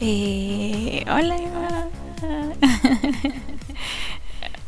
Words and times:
Eh, 0.00 1.04
hola. 1.10 1.36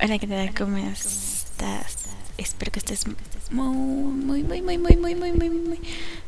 hola, 0.03 0.19
¿qué 0.19 0.27
tal? 0.27 0.53
¿Cómo 0.57 0.77
estás? 0.77 1.99
Espero 2.37 2.73
que 2.73 2.81
estés 2.81 3.05
muy, 3.53 4.43
muy, 4.43 4.43
muy, 4.43 4.61
muy, 4.61 4.77
muy, 4.77 4.97
muy, 4.97 5.15
muy, 5.15 5.31
muy, 5.31 5.51
muy, 5.51 5.79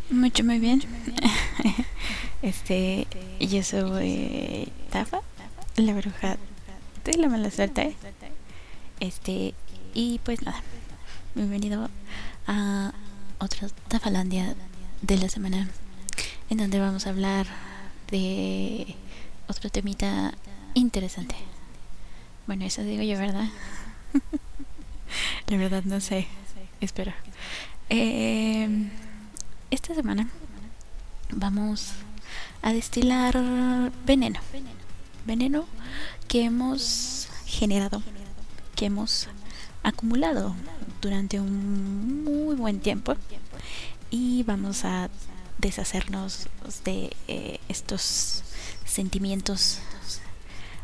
mucho, 0.08 0.44
muy 0.44 0.60
bien. 0.60 0.84
este, 2.42 3.08
yo 3.40 3.64
soy 3.64 4.70
Tafa, 4.90 5.18
la 5.74 5.94
bruja 5.94 6.36
de 7.04 7.16
la 7.16 7.28
mala 7.28 7.50
suerte. 7.50 7.96
Este, 9.00 9.54
y 9.94 10.20
pues 10.22 10.42
nada, 10.42 10.62
bienvenido 11.34 11.90
a 12.46 12.92
otra 13.40 13.68
Tafalandia 13.88 14.54
de 15.00 15.16
la 15.18 15.28
semana, 15.28 15.68
en 16.50 16.58
donde 16.58 16.78
vamos 16.78 17.08
a 17.08 17.10
hablar 17.10 17.71
de 18.12 18.94
otro 19.48 19.70
temita 19.70 20.34
interesante. 20.74 21.34
Bueno, 22.46 22.64
eso 22.66 22.82
digo 22.82 23.02
yo, 23.02 23.18
¿verdad? 23.18 23.48
La 25.48 25.56
verdad 25.56 25.82
no 25.84 26.00
sé. 26.00 26.26
Espero. 26.80 27.12
Eh, 27.88 28.90
esta 29.70 29.94
semana 29.94 30.28
vamos 31.30 31.92
a 32.60 32.72
destilar 32.72 33.40
veneno. 34.06 34.40
Veneno 35.24 35.64
que 36.28 36.44
hemos 36.44 37.28
generado, 37.46 38.02
que 38.76 38.86
hemos 38.86 39.28
acumulado 39.82 40.54
durante 41.00 41.40
un 41.40 42.24
muy 42.24 42.56
buen 42.56 42.80
tiempo 42.80 43.14
y 44.10 44.42
vamos 44.42 44.84
a 44.84 45.08
deshacernos 45.62 46.48
de 46.84 47.16
eh, 47.28 47.60
estos 47.68 48.42
sentimientos 48.84 49.78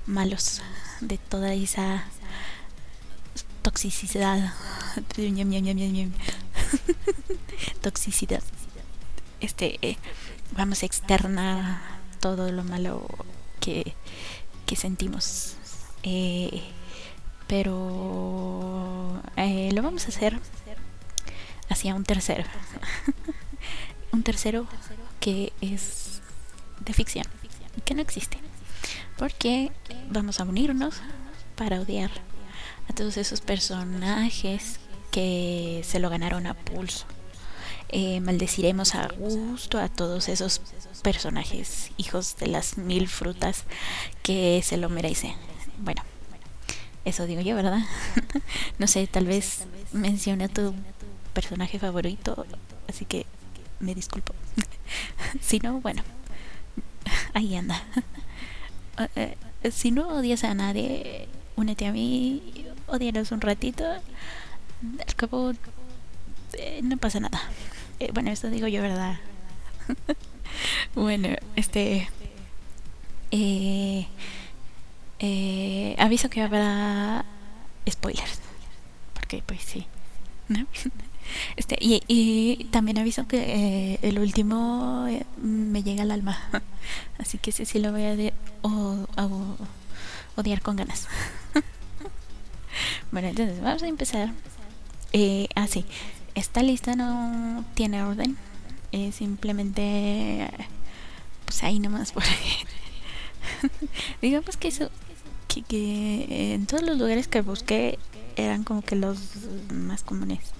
malos, 0.06 0.62
de 1.00 1.18
toda 1.18 1.52
esa 1.52 2.04
toxicidad. 3.62 4.54
toxicidad. 7.82 8.42
Este, 9.40 9.78
eh, 9.82 9.98
vamos 10.52 10.82
a 10.82 10.86
externar 10.86 11.80
todo 12.20 12.50
lo 12.52 12.64
malo 12.64 13.06
que, 13.60 13.94
que 14.64 14.76
sentimos. 14.76 15.56
Eh, 16.04 16.62
pero 17.48 19.22
lo 19.72 19.82
vamos 19.82 20.04
a 20.04 20.08
hacer 20.08 20.38
hacia 21.68 21.94
un 21.94 22.04
tercero 22.04 22.44
un 24.12 24.22
tercero 24.22 24.66
que 25.20 25.52
es 25.60 26.20
de 26.80 26.92
ficción, 26.92 27.24
que 27.84 27.94
no 27.94 28.02
existe. 28.02 28.38
Porque 29.16 29.72
vamos 30.10 30.40
a 30.40 30.44
unirnos 30.44 30.96
para 31.56 31.80
odiar 31.80 32.10
a 32.88 32.92
todos 32.92 33.16
esos 33.16 33.40
personajes 33.40 34.78
que 35.10 35.82
se 35.84 35.98
lo 35.98 36.10
ganaron 36.10 36.46
a 36.46 36.54
pulso. 36.54 37.06
Eh, 37.90 38.20
maldeciremos 38.20 38.94
a 38.94 39.08
gusto 39.08 39.78
a 39.78 39.88
todos 39.88 40.28
esos 40.28 40.60
personajes, 41.02 41.90
hijos 41.96 42.36
de 42.36 42.46
las 42.46 42.76
mil 42.76 43.08
frutas 43.08 43.64
que 44.22 44.60
se 44.62 44.76
lo 44.76 44.88
merecen. 44.90 45.34
Bueno, 45.78 46.02
eso 47.04 47.26
digo 47.26 47.40
yo, 47.40 47.56
¿verdad? 47.56 47.80
no 48.78 48.86
sé, 48.86 49.06
tal 49.06 49.26
vez 49.26 49.64
mencione 49.92 50.44
a 50.44 50.48
tu 50.48 50.74
personaje 51.32 51.78
favorito, 51.78 52.46
así 52.88 53.06
que 53.06 53.24
me 53.80 53.94
disculpo. 53.94 54.34
si 55.40 55.58
no, 55.60 55.80
bueno, 55.80 56.02
ahí 57.34 57.56
anda. 57.56 57.82
Eh, 59.14 59.36
si 59.70 59.92
no 59.92 60.08
odias 60.08 60.42
a 60.42 60.54
nadie, 60.54 61.28
únete 61.54 61.86
a 61.86 61.92
mí, 61.92 62.66
odiaros 62.88 63.30
un 63.30 63.40
ratito. 63.40 63.84
Al 63.84 65.14
cabo, 65.14 65.52
eh, 66.54 66.80
no 66.82 66.96
pasa 66.96 67.20
nada. 67.20 67.40
Eh, 68.00 68.10
bueno, 68.12 68.32
esto 68.32 68.50
digo 68.50 68.66
yo, 68.66 68.82
¿verdad? 68.82 69.20
bueno, 70.96 71.28
este. 71.54 72.08
aviso 75.96 76.28
que 76.28 76.42
habrá 76.42 77.24
spoilers. 77.88 78.40
Porque, 79.14 79.44
pues 79.46 79.62
sí. 79.62 79.86
¿No? 80.48 80.66
Este, 81.56 81.76
y, 81.80 82.68
también 82.70 82.98
aviso 82.98 83.26
que 83.26 83.38
eh, 83.38 83.98
el 84.02 84.18
último 84.18 85.06
eh, 85.08 85.24
me 85.40 85.82
llega 85.82 86.02
al 86.02 86.10
alma. 86.10 86.38
Así 87.18 87.38
que 87.38 87.52
sí, 87.52 87.64
sí 87.64 87.78
lo 87.78 87.92
voy 87.92 88.04
a, 88.04 88.32
odiar 90.36 90.62
con 90.62 90.76
ganas. 90.76 91.08
bueno, 93.12 93.28
entonces 93.28 93.60
vamos 93.60 93.82
a 93.82 93.88
empezar. 93.88 94.32
Eh, 95.12 95.48
así, 95.54 95.84
ah, 95.88 95.92
esta 96.34 96.62
lista 96.62 96.94
no 96.94 97.64
tiene 97.74 98.02
orden. 98.02 98.36
Es 98.92 99.16
simplemente, 99.16 100.48
pues 101.44 101.62
ahí 101.64 101.78
nomás 101.78 102.12
por. 102.12 102.22
Digamos 104.22 104.56
que 104.56 104.68
eso, 104.68 104.90
que 105.48 106.54
en 106.54 106.66
todos 106.66 106.82
los 106.82 106.98
lugares 106.98 107.26
que 107.26 107.40
busqué 107.40 107.98
eran 108.36 108.64
como 108.64 108.82
que 108.82 108.96
los 108.96 109.18
más 109.72 110.04
comunes. 110.04 110.57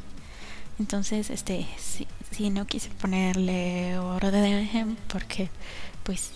Entonces, 0.78 1.31
este, 1.31 1.66
si, 2.31 2.50
no 2.50 2.66
quise 2.66 2.89
ponerle 2.91 3.99
orden 3.99 4.97
porque 5.09 5.50
pues 6.05 6.31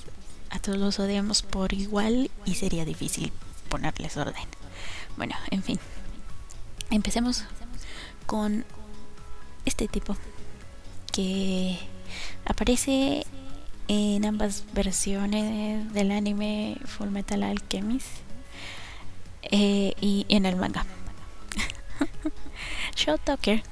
a 0.51 0.59
todos 0.59 0.79
los 0.79 0.99
odiamos 0.99 1.43
por 1.43 1.73
igual 1.73 2.31
y 2.45 2.57
sería 2.57 2.85
difícil 2.85 3.33
ponerles 3.69 4.17
orden. 4.17 4.45
Bueno, 5.17 5.35
en 5.51 5.63
fin. 5.63 5.79
Empecemos 6.91 7.45
con 8.27 8.65
este 9.65 9.87
tipo 9.89 10.17
que 11.13 11.79
aparece 12.45 13.25
en 13.89 14.25
ambas 14.25 14.65
versiones 14.73 15.93
del 15.93 16.11
anime 16.11 16.79
Full 16.85 17.09
Metal 17.09 17.43
Alchemist 17.45 18.09
eh, 19.43 19.95
y 20.01 20.27
en 20.29 20.47
el 20.47 20.57
manga. 20.57 20.85
Shotoker 22.97 23.63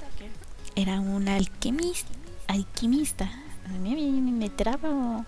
era 0.75 0.99
un 0.99 1.27
alquimista. 1.27 2.09
alquimista. 2.47 3.31
Me 3.81 4.49
trabo. 4.49 5.25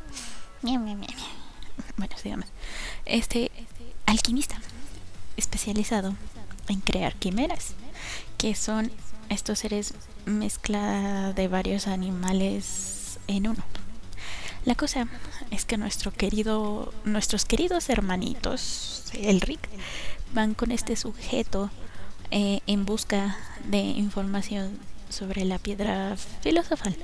Bueno, 0.61 2.15
sigamos. 2.21 2.45
Este 3.05 3.51
alquimista 4.05 4.59
especializado 5.37 6.15
en 6.67 6.79
crear 6.79 7.15
quimeras, 7.15 7.73
que 8.37 8.55
son 8.55 8.91
estos 9.29 9.59
seres 9.59 9.93
mezcla 10.25 11.33
de 11.33 11.47
varios 11.47 11.87
animales 11.87 13.19
en 13.27 13.47
uno. 13.47 13.63
La 14.65 14.75
cosa 14.75 15.07
es 15.51 15.65
que 15.65 15.77
nuestro 15.77 16.11
querido, 16.11 16.93
nuestros 17.03 17.45
queridos 17.45 17.89
hermanitos, 17.89 19.05
el 19.13 19.41
Rick, 19.41 19.67
van 20.33 20.53
con 20.53 20.71
este 20.71 20.95
sujeto 20.95 21.69
eh, 22.31 22.61
en 22.65 22.85
busca 22.85 23.37
de 23.65 23.79
información 23.79 24.79
sobre 25.13 25.45
la 25.45 25.59
piedra 25.59 26.17
filosofal. 26.41 26.95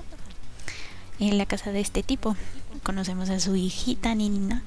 En 1.20 1.38
la 1.38 1.46
casa 1.46 1.72
de 1.72 1.80
este 1.80 2.02
tipo 2.02 2.36
conocemos 2.84 3.30
a 3.30 3.40
su 3.40 3.56
hijita 3.56 4.16
Nina. 4.16 4.64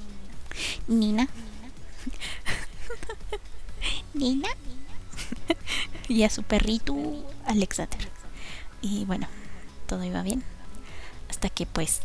Nina. 0.87 1.27
Nina. 4.13 4.49
y 6.07 6.23
a 6.23 6.29
su 6.29 6.43
perrito 6.43 6.95
Alexander. 7.45 8.09
Y 8.81 9.05
bueno, 9.05 9.27
todo 9.87 10.03
iba 10.03 10.23
bien. 10.23 10.43
Hasta 11.29 11.49
que 11.49 11.65
pues 11.65 12.01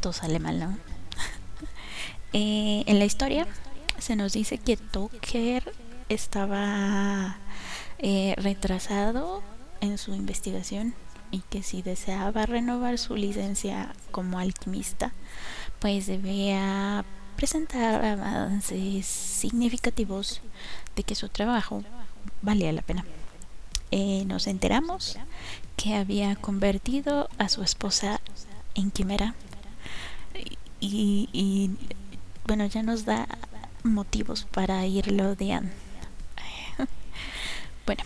todo 0.00 0.12
sale 0.12 0.38
mal, 0.38 0.58
¿no? 0.58 0.78
Eh, 2.34 2.84
en 2.86 2.98
la 2.98 3.06
historia 3.06 3.46
se 3.98 4.14
nos 4.14 4.34
dice 4.34 4.58
que 4.58 4.76
Tucker 4.76 5.72
estaba 6.10 7.38
eh, 7.98 8.34
retrasado 8.36 9.42
en 9.80 9.98
su 9.98 10.14
investigación 10.14 10.94
y 11.30 11.40
que 11.50 11.62
si 11.62 11.82
deseaba 11.82 12.46
renovar 12.46 12.98
su 12.98 13.16
licencia 13.16 13.92
como 14.10 14.38
alquimista, 14.38 15.12
pues 15.78 16.06
debía 16.06 17.04
presentar 17.36 18.04
avances 18.04 19.06
significativos 19.06 20.40
de 20.96 21.02
que 21.04 21.14
su 21.14 21.28
trabajo 21.28 21.84
valía 22.42 22.72
la 22.72 22.82
pena. 22.82 23.04
Eh, 23.90 24.24
nos 24.26 24.46
enteramos 24.46 25.18
que 25.76 25.94
había 25.94 26.36
convertido 26.36 27.28
a 27.38 27.48
su 27.48 27.62
esposa 27.62 28.20
en 28.74 28.90
quimera 28.90 29.34
y, 30.80 31.70
bueno, 32.46 32.66
ya 32.66 32.82
nos 32.82 33.04
da 33.04 33.26
motivos 33.82 34.46
para 34.50 34.86
irlo 34.86 35.30
odiando. 35.30 35.70
bueno, 37.86 38.04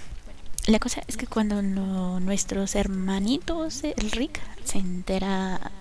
la 0.66 0.78
cosa 0.78 1.02
es 1.08 1.16
que 1.16 1.26
cuando 1.26 1.60
nuestros 1.62 2.74
hermanitos, 2.74 3.82
el 3.84 4.10
Rick, 4.12 4.40
se 4.64 4.78
entera 4.78 5.72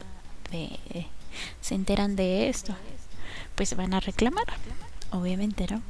se 1.61 1.75
enteran 1.75 2.15
de 2.15 2.49
esto, 2.49 2.75
pues 3.55 3.75
van 3.75 3.93
a 3.93 3.99
reclamar, 3.99 4.47
obviamente, 5.11 5.65
¿no? 5.69 5.81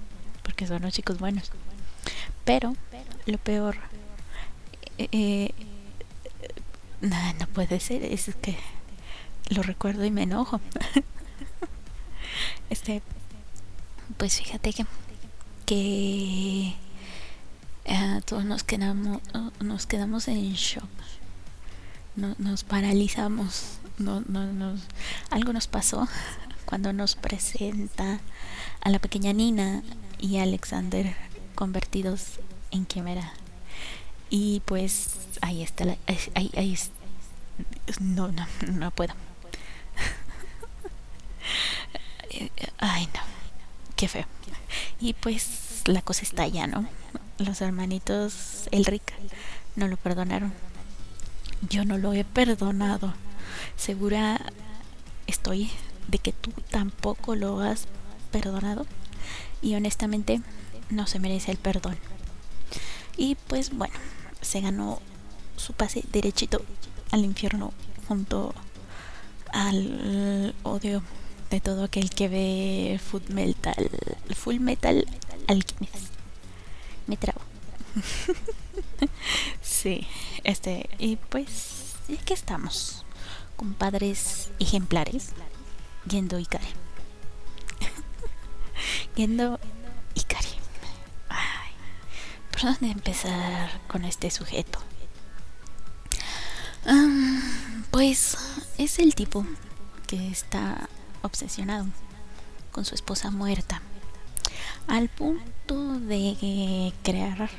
Porque 0.43 0.67
son 0.67 0.83
los 0.83 0.93
chicos 0.93 1.17
buenos. 1.17 1.51
Pero 2.45 2.75
lo 3.25 3.38
peor, 3.38 3.77
eh, 4.97 5.07
eh 5.11 5.53
no 7.01 7.47
puede 7.47 7.79
ser, 7.79 8.03
es 8.03 8.29
que 8.41 8.57
lo 9.49 9.63
recuerdo 9.63 10.05
y 10.05 10.11
me 10.11 10.23
enojo. 10.23 10.61
este, 12.69 13.01
pues 14.17 14.38
fíjate 14.38 14.73
que, 14.73 14.85
que 15.65 16.75
eh, 17.86 18.22
todos 18.25 18.45
nos 18.45 18.63
quedamos, 18.63 19.22
nos 19.60 19.86
quedamos 19.86 20.28
en 20.28 20.54
shock. 20.54 20.89
nos 22.16 22.63
paralizamos. 22.63 23.78
No, 23.98 24.22
no, 24.22 24.75
algo 25.30 25.54
nos 25.54 25.68
pasó 25.68 26.07
cuando 26.66 26.94
nos 26.94 27.16
presenta 27.16 28.19
a 28.81 28.89
la 28.89 29.00
pequeña 29.00 29.33
Nina 29.33 29.83
y 30.19 30.38
Alexander 30.38 31.16
convertidos 31.56 32.39
en 32.72 32.86
quimera. 32.86 33.33
Y 34.30 34.62
pues 34.66 35.18
ahí 35.42 35.62
está 35.62 35.86
la, 35.86 35.98
ahí, 36.36 36.51
ahí, 36.56 36.77
no, 38.00 38.31
no, 38.31 38.48
no 38.72 38.92
puedo. 38.92 39.13
Ay, 42.77 43.07
no. 43.13 43.19
Qué 43.95 44.07
feo. 44.07 44.25
Y 45.00 45.13
pues 45.13 45.84
la 45.86 46.01
cosa 46.01 46.24
está 46.24 46.44
allá, 46.44 46.68
¿no? 46.68 46.88
Los 47.45 47.61
hermanitos, 47.61 48.67
el 48.71 48.85
Rick, 48.85 49.13
no 49.75 49.88
lo 49.88 49.97
perdonaron. 49.97 50.53
Yo 51.69 51.85
no 51.85 51.97
lo 51.97 52.13
he 52.13 52.23
perdonado. 52.23 53.15
Segura 53.77 54.39
estoy 55.25 55.71
de 56.07 56.19
que 56.19 56.33
tú 56.33 56.51
tampoco 56.69 57.35
lo 57.35 57.59
has 57.59 57.88
perdonado. 58.31 58.85
Y 59.59 59.73
honestamente 59.73 60.41
no 60.91 61.07
se 61.07 61.17
merece 61.17 61.49
el 61.51 61.57
perdón. 61.57 61.97
Y 63.17 63.35
pues 63.47 63.75
bueno, 63.75 63.95
se 64.41 64.61
ganó 64.61 65.01
su 65.55 65.73
pase 65.73 66.03
derechito 66.11 66.61
al 67.09 67.25
infierno 67.25 67.73
junto 68.07 68.53
al 69.51 70.53
odio 70.61 71.01
de 71.49 71.59
todo 71.59 71.85
aquel 71.85 72.11
que 72.11 72.27
ve 72.27 72.99
Full 73.03 73.33
Metal, 73.33 73.89
Full 74.35 74.59
Metal 74.59 75.05
Alchemist. 75.47 76.20
Me 77.12 77.18
trago. 77.18 77.42
sí, 79.62 80.08
este, 80.46 80.90
y 80.98 81.18
pues, 81.18 81.96
y 82.08 82.13
aquí 82.13 82.31
estamos, 82.31 83.04
compadres 83.58 84.50
ejemplares, 84.60 85.31
Gendo 86.10 86.40
y 86.40 86.46
Kare. 86.46 86.69
Gendo 89.13 89.60
y 90.16 90.22
Kare. 90.22 90.48
Ay, 91.28 91.72
¿por 92.50 92.62
dónde 92.62 92.92
empezar 92.92 93.81
con 93.90 94.06
este 94.06 94.31
sujeto? 94.31 94.80
pues 97.92 98.38
es 98.78 99.00
el 99.00 99.16
tipo 99.16 99.46
que 100.08 100.30
está 100.30 100.88
obsesionado 101.24 101.88
con 102.72 102.86
su 102.86 102.96
esposa 102.96 103.31
muerta, 103.31 103.81
al 104.88 105.10
punto 105.10 106.00
de 106.00 106.94
crear 107.04 107.50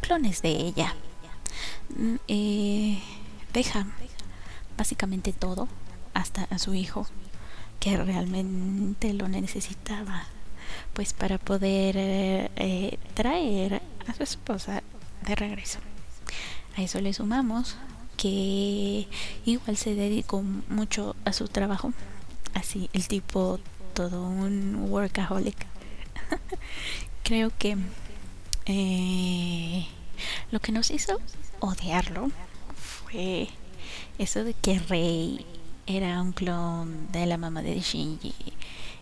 clones 0.00 0.42
de 0.42 0.50
ella. 0.50 0.94
Mm, 1.96 2.16
eh, 2.28 3.02
deja 3.52 3.86
básicamente 4.76 5.32
todo, 5.32 5.68
hasta 6.14 6.44
a 6.44 6.58
su 6.58 6.74
hijo, 6.74 7.06
que 7.80 7.96
realmente 7.96 9.12
lo 9.12 9.28
necesitaba, 9.28 10.24
pues 10.94 11.12
para 11.12 11.38
poder 11.38 11.94
eh, 11.96 12.98
traer 13.14 13.82
a 14.06 14.14
su 14.14 14.22
esposa 14.22 14.82
de 15.26 15.34
regreso. 15.34 15.78
A 16.76 16.82
eso 16.82 17.00
le 17.00 17.12
sumamos 17.12 17.76
que 18.16 19.08
igual 19.44 19.76
se 19.76 19.94
dedicó 19.94 20.42
mucho 20.68 21.16
a 21.24 21.32
su 21.32 21.48
trabajo 21.48 21.92
así 22.54 22.90
el 22.92 23.08
tipo 23.08 23.58
todo 23.94 24.22
un 24.26 24.88
workaholic 24.90 25.69
creo 27.22 27.50
que 27.58 27.76
eh, 28.66 29.86
lo 30.50 30.60
que 30.60 30.72
nos 30.72 30.90
hizo 30.90 31.20
odiarlo 31.60 32.30
fue 32.76 33.48
eso 34.18 34.44
de 34.44 34.54
que 34.54 34.78
Rey 34.78 35.46
era 35.86 36.20
un 36.20 36.32
clon 36.32 37.10
de 37.12 37.26
la 37.26 37.36
mamá 37.36 37.62
de 37.62 37.80
Shinji 37.80 38.34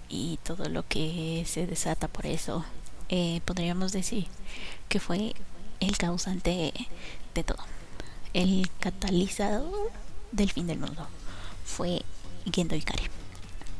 y 0.08 0.38
todo 0.42 0.68
lo 0.68 0.86
que 0.86 1.44
se 1.46 1.66
desata 1.66 2.08
por 2.08 2.26
eso. 2.26 2.64
Eh, 3.10 3.40
podríamos 3.44 3.92
decir 3.92 4.26
que 4.88 5.00
fue 5.00 5.34
el 5.80 5.96
causante 5.96 6.72
de 7.34 7.44
todo. 7.44 7.64
El 8.34 8.70
catalizador 8.80 9.90
del 10.32 10.50
fin 10.50 10.66
del 10.66 10.78
mundo 10.78 11.06
fue 11.64 12.02
Gendo 12.52 12.76
Ikari 12.76 13.08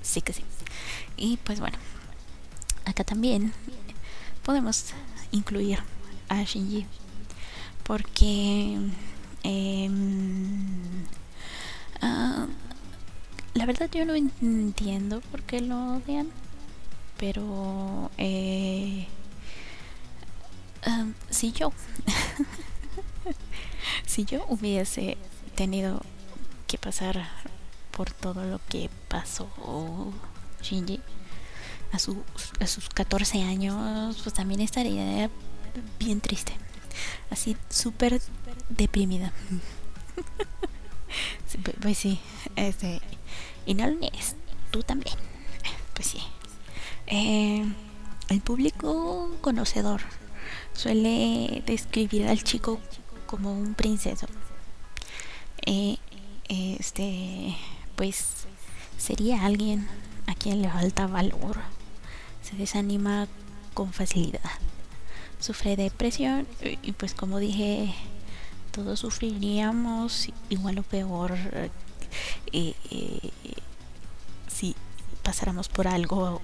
sí 0.09 0.23
que 0.23 0.33
sí. 0.33 0.43
Y 1.17 1.37
pues 1.39 1.61
bueno, 1.61 1.77
acá 2.89 3.05
también 3.05 3.53
podemos 4.43 4.87
incluir 5.31 5.79
a 6.29 6.43
Shinji 6.43 6.87
porque 7.85 8.77
em, 9.43 11.07
ah, 12.01 12.47
la 13.55 13.67
verdad 13.67 13.91
yo 13.93 14.05
no 14.05 14.15
entiendo 14.15 15.21
por 15.31 15.43
qué 15.43 15.61
lo 15.61 15.97
odian, 15.97 16.29
pero 17.17 18.11
eh, 18.19 19.07
ah, 20.85 21.07
si 21.31 21.53
yo 21.53 21.73
si 24.07 24.25
yo 24.25 24.45
hubiese 24.49 25.17
tenido 25.55 26.03
que 26.67 26.79
pasar 26.79 27.27
por 27.91 28.11
todo 28.13 28.45
lo 28.45 28.61
que 28.69 28.91
pasó 29.09 29.49
Shinji 30.63 31.01
a, 31.93 31.99
sus 31.99 32.17
a 32.61 32.67
sus 32.67 32.89
14 32.89 33.43
años, 33.43 34.21
pues 34.23 34.35
también 34.35 34.61
estaría 34.61 35.31
bien 35.99 36.21
triste. 36.21 36.53
Así, 37.31 37.57
súper 37.69 38.21
deprimida. 38.69 39.33
Pues, 41.65 41.77
pues, 41.81 41.99
sí, 41.99 42.21
este. 42.55 43.01
Y 43.65 43.73
no 43.73 43.87
lo 43.87 43.95
niegues, 43.97 44.37
tú 44.71 44.83
también. 44.83 45.17
Pues 45.95 46.09
sí. 46.09 46.19
Eh, 47.07 47.65
el 48.29 48.41
público 48.43 49.35
conocedor 49.41 50.03
suele 50.75 51.63
describir 51.67 52.29
al 52.29 52.45
chico 52.45 52.79
como 53.27 53.53
un 53.53 53.75
princeso. 53.75 54.27
Eh, 55.65 55.97
este 56.49 57.57
pues 57.97 58.47
sería 58.97 59.45
alguien 59.45 59.89
a 60.27 60.35
quien 60.35 60.63
le 60.63 60.71
falta 60.71 61.07
valor, 61.07 61.59
se 62.49 62.57
desanima 62.57 63.27
con 63.75 63.93
facilidad, 63.93 64.41
sufre 65.41 65.77
depresión 65.77 66.47
y 66.83 66.93
pues 66.93 67.15
como 67.15 67.39
dije, 67.39 67.95
todos 68.71 69.01
sufriríamos 69.01 70.29
igual 70.49 70.79
o 70.79 70.83
peor 70.83 71.33
eh, 72.53 72.75
eh, 72.91 73.31
si 74.47 74.75
pasáramos 75.23 75.69
por 75.69 75.89
algo 75.89 76.41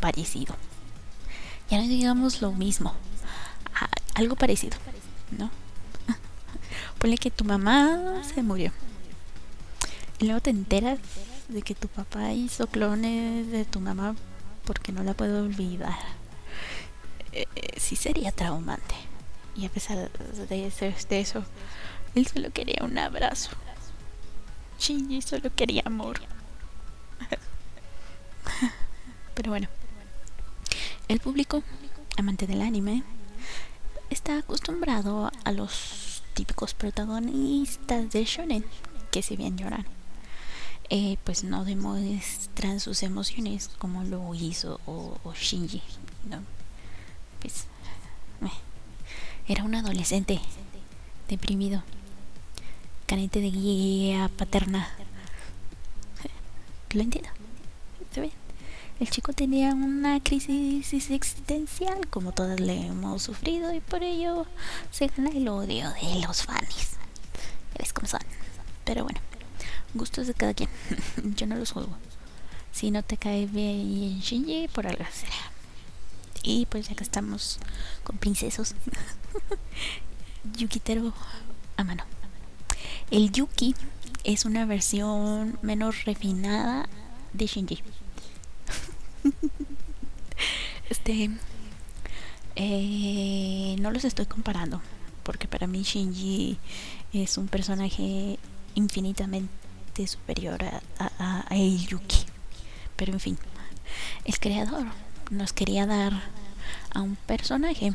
parecido. 0.00 0.54
Ya 1.70 1.78
no 1.78 1.88
digamos 1.88 2.42
lo 2.42 2.52
mismo, 2.52 2.92
algo 4.14 4.36
parecido, 4.36 4.76
¿no? 5.36 5.50
Ponle 6.98 7.16
que 7.18 7.30
tu 7.30 7.44
mamá 7.44 8.22
se 8.22 8.42
murió 8.42 8.72
y 10.18 10.26
luego 10.26 10.40
te 10.40 10.50
enteras 10.50 10.98
de 11.48 11.62
que 11.62 11.74
tu 11.74 11.88
papá 11.88 12.32
hizo 12.32 12.66
clones 12.66 13.50
de 13.50 13.64
tu 13.64 13.80
mamá 13.80 14.14
porque 14.66 14.92
no 14.92 15.02
la 15.02 15.14
puedo 15.14 15.44
olvidar. 15.44 15.96
Eh, 17.32 17.46
eh, 17.54 17.80
sí 17.80 17.96
sería 17.96 18.32
traumante. 18.32 18.94
Y 19.54 19.64
a 19.64 19.70
pesar 19.70 20.10
de 20.10 20.66
eso, 20.66 20.84
de 21.08 21.20
eso, 21.20 21.44
él 22.14 22.26
solo 22.26 22.50
quería 22.52 22.84
un 22.84 22.98
abrazo. 22.98 23.50
Shinji 24.78 25.22
solo 25.22 25.50
quería 25.54 25.82
amor. 25.86 26.20
Pero 29.34 29.50
bueno, 29.50 29.68
el 31.08 31.20
público, 31.20 31.62
amante 32.18 32.46
del 32.46 32.60
anime, 32.60 33.02
está 34.10 34.38
acostumbrado 34.38 35.30
a 35.44 35.52
los 35.52 36.22
típicos 36.34 36.74
protagonistas 36.74 38.10
de 38.10 38.24
shonen 38.24 38.64
que 39.10 39.22
si 39.22 39.36
bien 39.36 39.56
lloran 39.56 39.86
eh, 40.90 41.16
pues 41.24 41.44
no 41.44 41.64
demuestran 41.64 42.80
sus 42.80 43.02
emociones 43.02 43.68
como 43.78 44.04
lo 44.04 44.34
hizo 44.34 44.80
o, 44.86 45.18
Shinji, 45.34 45.82
¿no? 46.28 46.40
Pues 47.40 47.66
era 49.48 49.62
un 49.62 49.76
adolescente 49.76 50.40
deprimido, 51.28 51.84
carente 53.06 53.40
de 53.40 53.50
guía 53.50 54.28
paterna. 54.36 54.88
Lo 56.92 57.00
entiendo, 57.00 57.28
el 58.98 59.10
chico 59.10 59.34
tenía 59.34 59.74
una 59.74 60.20
crisis 60.20 60.94
existencial, 60.94 62.08
como 62.08 62.32
todas 62.32 62.58
le 62.60 62.86
hemos 62.86 63.22
sufrido, 63.22 63.74
y 63.74 63.80
por 63.80 64.02
ello 64.02 64.46
se 64.90 65.08
gana 65.08 65.28
el 65.30 65.46
odio 65.48 65.90
de 65.90 66.26
los 66.26 66.42
fans. 66.42 66.96
Es 67.78 67.92
como 67.92 68.08
son. 68.08 68.20
Pero 68.84 69.04
bueno, 69.04 69.20
gustos 69.94 70.26
de 70.26 70.34
cada 70.34 70.54
quien. 70.54 70.68
Yo 71.36 71.46
no 71.46 71.56
los 71.56 71.72
juego. 71.72 71.96
Si 72.72 72.90
no 72.90 73.02
te 73.02 73.16
cae 73.16 73.46
bien 73.46 74.20
Shinji, 74.20 74.68
por 74.68 74.86
algo 74.86 75.04
será. 75.12 75.32
Y 76.42 76.66
pues 76.66 76.88
ya 76.88 76.94
que 76.94 77.04
estamos 77.04 77.58
con 78.04 78.18
princesos, 78.18 78.74
Yukitero 80.58 81.12
a 81.76 81.84
mano. 81.84 82.04
El 83.10 83.32
Yuki 83.32 83.74
es 84.24 84.44
una 84.44 84.66
versión 84.66 85.58
menos 85.62 86.04
refinada 86.04 86.88
de 87.32 87.46
Shinji. 87.46 87.82
este. 90.90 91.30
Eh, 92.56 93.76
no 93.80 93.90
los 93.90 94.04
estoy 94.04 94.26
comparando. 94.26 94.80
Porque 95.22 95.48
para 95.48 95.66
mí 95.66 95.82
Shinji 95.82 96.58
es 97.12 97.38
un 97.38 97.48
personaje 97.48 98.38
infinitamente 98.74 99.65
superior 100.04 100.62
a, 100.64 100.82
a, 100.98 101.46
a 101.48 101.56
Yuki. 101.56 102.26
Pero 102.96 103.12
en 103.12 103.20
fin, 103.20 103.38
el 104.24 104.38
creador 104.38 104.86
nos 105.30 105.52
quería 105.52 105.86
dar 105.86 106.12
a 106.92 107.00
un 107.00 107.16
personaje 107.16 107.94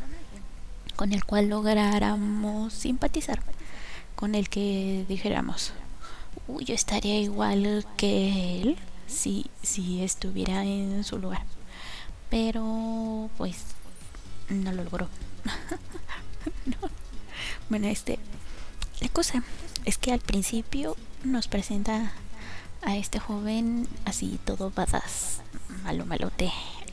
con 0.95 1.13
el 1.13 1.25
cual 1.25 1.49
lográramos 1.49 2.73
simpatizar, 2.73 3.41
con 4.15 4.35
el 4.35 4.49
que 4.49 5.05
dijéramos, 5.07 5.73
uy, 6.47 6.65
yo 6.65 6.75
estaría 6.75 7.19
igual 7.19 7.85
que 7.97 8.61
él 8.61 8.77
si, 9.07 9.47
si 9.61 10.03
estuviera 10.03 10.63
en 10.63 11.03
su 11.03 11.17
lugar. 11.17 11.43
Pero 12.29 13.29
pues 13.37 13.57
no 14.49 14.71
lo 14.71 14.83
logró. 14.83 15.07
Bueno, 17.69 17.87
este, 17.87 18.19
la 18.99 19.07
cosa 19.07 19.43
es 19.85 19.97
que 19.97 20.11
al 20.11 20.19
principio 20.19 20.97
nos 21.23 21.47
presenta 21.47 22.11
a 22.81 22.95
este 22.95 23.19
joven 23.19 23.87
así 24.05 24.39
todo 24.43 24.71
badass, 24.71 25.41
malo 25.83 26.05
malote, 26.05 26.51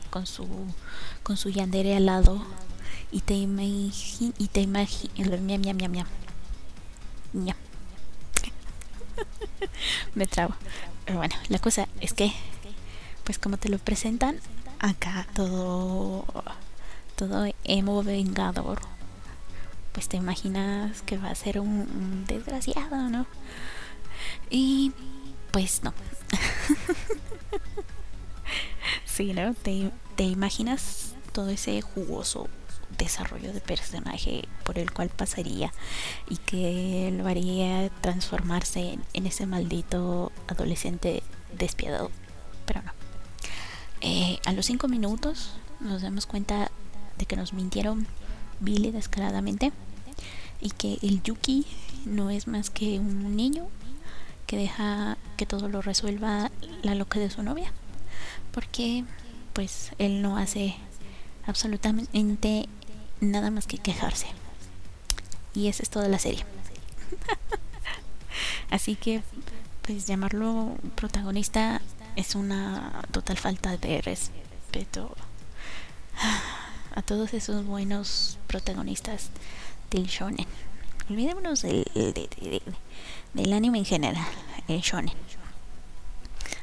con 0.09 0.25
su 0.25 0.47
con 1.23 1.37
su 1.37 1.49
yandere 1.49 1.95
al 1.95 2.05
lado. 2.05 2.45
Y 3.11 3.21
te 3.21 3.33
imagina 3.33 4.33
y 4.37 4.47
te 4.47 4.61
imagina 4.61 5.37
miam 5.37 5.61
miam 5.61 5.75
miam 5.75 6.07
miam 7.33 7.57
me 10.15 10.27
trago 10.27 10.53
pero 11.05 11.17
bueno 11.17 11.35
la 11.47 11.59
cosa 11.59 11.87
es 12.01 12.13
que 12.13 12.31
pues 13.23 13.39
como 13.39 13.57
te 13.57 13.69
lo 13.69 13.79
presentan 13.79 14.39
acá 14.79 15.27
todo 15.33 16.25
todo 17.15 17.51
emo 17.63 18.03
vengador 18.03 18.79
pues 19.91 20.07
te 20.07 20.17
imaginas 20.17 21.01
que 21.01 21.17
va 21.17 21.29
a 21.29 21.35
ser 21.35 21.59
un, 21.59 21.67
un 21.67 22.25
desgraciado 22.27 23.09
no 23.09 23.25
y 24.49 24.91
pues 25.51 25.83
no 25.83 25.93
sí 29.05 29.33
no 29.33 29.53
te, 29.53 29.91
te 30.15 30.23
imaginas 30.23 31.13
todo 31.31 31.49
ese 31.49 31.81
jugoso 31.81 32.47
desarrollo 32.97 33.53
de 33.53 33.61
personaje 33.61 34.47
por 34.63 34.77
el 34.77 34.91
cual 34.91 35.09
pasaría 35.09 35.71
y 36.29 36.37
que 36.37 37.13
lo 37.15 37.27
haría 37.27 37.89
transformarse 38.01 38.93
en, 38.93 39.03
en 39.13 39.25
ese 39.25 39.45
maldito 39.45 40.31
adolescente 40.47 41.23
despiadado. 41.57 42.11
Pero 42.65 42.81
no. 42.81 42.91
Eh, 44.01 44.39
a 44.45 44.53
los 44.53 44.65
cinco 44.65 44.87
minutos 44.87 45.51
nos 45.79 46.01
damos 46.01 46.25
cuenta 46.25 46.71
de 47.17 47.25
que 47.25 47.35
nos 47.35 47.53
mintieron 47.53 48.07
vil 48.59 48.85
y 48.85 48.91
descaradamente 48.91 49.71
y 50.61 50.71
que 50.71 50.99
el 51.01 51.21
Yuki 51.23 51.65
no 52.05 52.29
es 52.29 52.47
más 52.47 52.69
que 52.69 52.99
un 52.99 53.35
niño 53.35 53.67
que 54.49 54.57
deja 54.57 55.15
que 55.37 55.45
todo 55.45 55.69
lo 55.69 55.83
resuelva 55.83 56.49
la 56.81 56.95
loca 56.95 57.19
de 57.19 57.29
su 57.29 57.43
novia 57.43 57.71
porque 58.51 59.05
pues 59.53 59.91
él 59.99 60.23
no 60.23 60.37
hace 60.37 60.75
absolutamente 61.45 62.67
nada 63.21 63.51
más 63.51 63.67
que 63.67 63.77
quejarse. 63.77 64.25
Y 65.53 65.67
esa 65.67 65.83
es 65.83 65.91
toda 65.91 66.07
la 66.07 66.17
serie. 66.17 66.43
Así 68.71 68.95
que, 68.95 69.21
pues 69.83 70.07
llamarlo 70.07 70.75
protagonista 70.95 71.81
es 72.15 72.33
una 72.33 73.03
total 73.11 73.37
falta 73.37 73.77
de 73.77 74.01
respeto 74.01 75.15
a 76.95 77.01
todos 77.03 77.35
esos 77.35 77.65
buenos 77.65 78.39
protagonistas 78.47 79.29
del 79.91 80.05
shonen. 80.07 80.47
Olvidémonos 81.09 81.63
del, 81.63 81.85
del 83.33 83.53
anime 83.53 83.79
en 83.79 83.85
general, 83.85 84.25
el 84.67 84.81
shonen. 84.81 85.15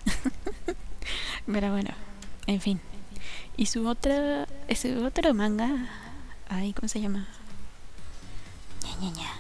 Pero 1.46 1.72
bueno, 1.72 1.90
en 2.46 2.60
fin. 2.60 2.80
Y 3.56 3.66
su 3.66 3.88
otra, 3.88 4.46
su 4.74 5.04
otro 5.04 5.32
manga 5.34 5.88
Ay, 6.48 6.72
¿cómo 6.72 6.88
se 6.88 7.00
llama? 7.00 7.26
Ña, 8.82 8.96
Ña, 9.00 9.10
Ña. 9.10 9.32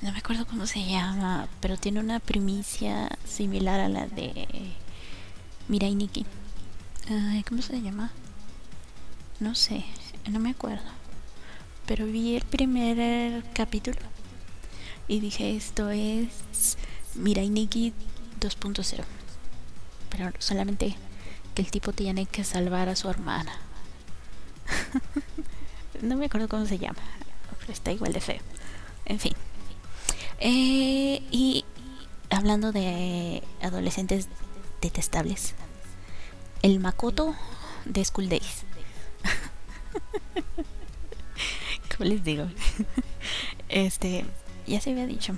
No 0.00 0.12
me 0.12 0.18
acuerdo 0.18 0.46
cómo 0.46 0.66
se 0.66 0.82
llama, 0.82 1.46
pero 1.60 1.76
tiene 1.76 2.00
una 2.00 2.20
primicia 2.20 3.10
similar 3.26 3.80
a 3.80 3.90
la 3.90 4.06
de 4.06 4.72
Mirai 5.68 5.94
Nikki. 5.94 6.24
Ay, 7.10 7.42
¿cómo 7.42 7.60
se 7.60 7.82
llama? 7.82 8.12
No 9.40 9.54
sé, 9.54 9.84
no 10.26 10.40
me 10.40 10.50
acuerdo. 10.50 10.99
Pero 11.90 12.06
vi 12.06 12.36
el 12.36 12.44
primer 12.44 13.42
capítulo 13.52 13.98
y 15.08 15.18
dije, 15.18 15.56
esto 15.56 15.90
es 15.90 16.78
Mirai 17.16 17.50
Nikki 17.50 17.92
2.0. 18.38 19.02
Pero 20.08 20.30
solamente 20.38 20.94
que 21.52 21.62
el 21.62 21.72
tipo 21.72 21.92
tiene 21.92 22.26
que 22.26 22.44
salvar 22.44 22.88
a 22.88 22.94
su 22.94 23.10
hermana. 23.10 23.58
no 26.00 26.14
me 26.14 26.26
acuerdo 26.26 26.46
cómo 26.46 26.64
se 26.64 26.78
llama, 26.78 27.02
está 27.66 27.90
igual 27.90 28.12
de 28.12 28.20
feo. 28.20 28.40
En 29.04 29.18
fin. 29.18 29.32
Eh, 30.38 31.24
y 31.32 31.64
hablando 32.30 32.70
de 32.70 33.42
adolescentes 33.62 34.28
detestables, 34.80 35.56
el 36.62 36.78
Makoto 36.78 37.34
de 37.84 38.04
School 38.04 38.28
Days. 38.28 38.62
¿Cómo 42.00 42.08
les 42.14 42.24
digo? 42.24 42.48
Este, 43.68 44.24
ya 44.66 44.80
se 44.80 44.90
había 44.90 45.06
dicho. 45.06 45.36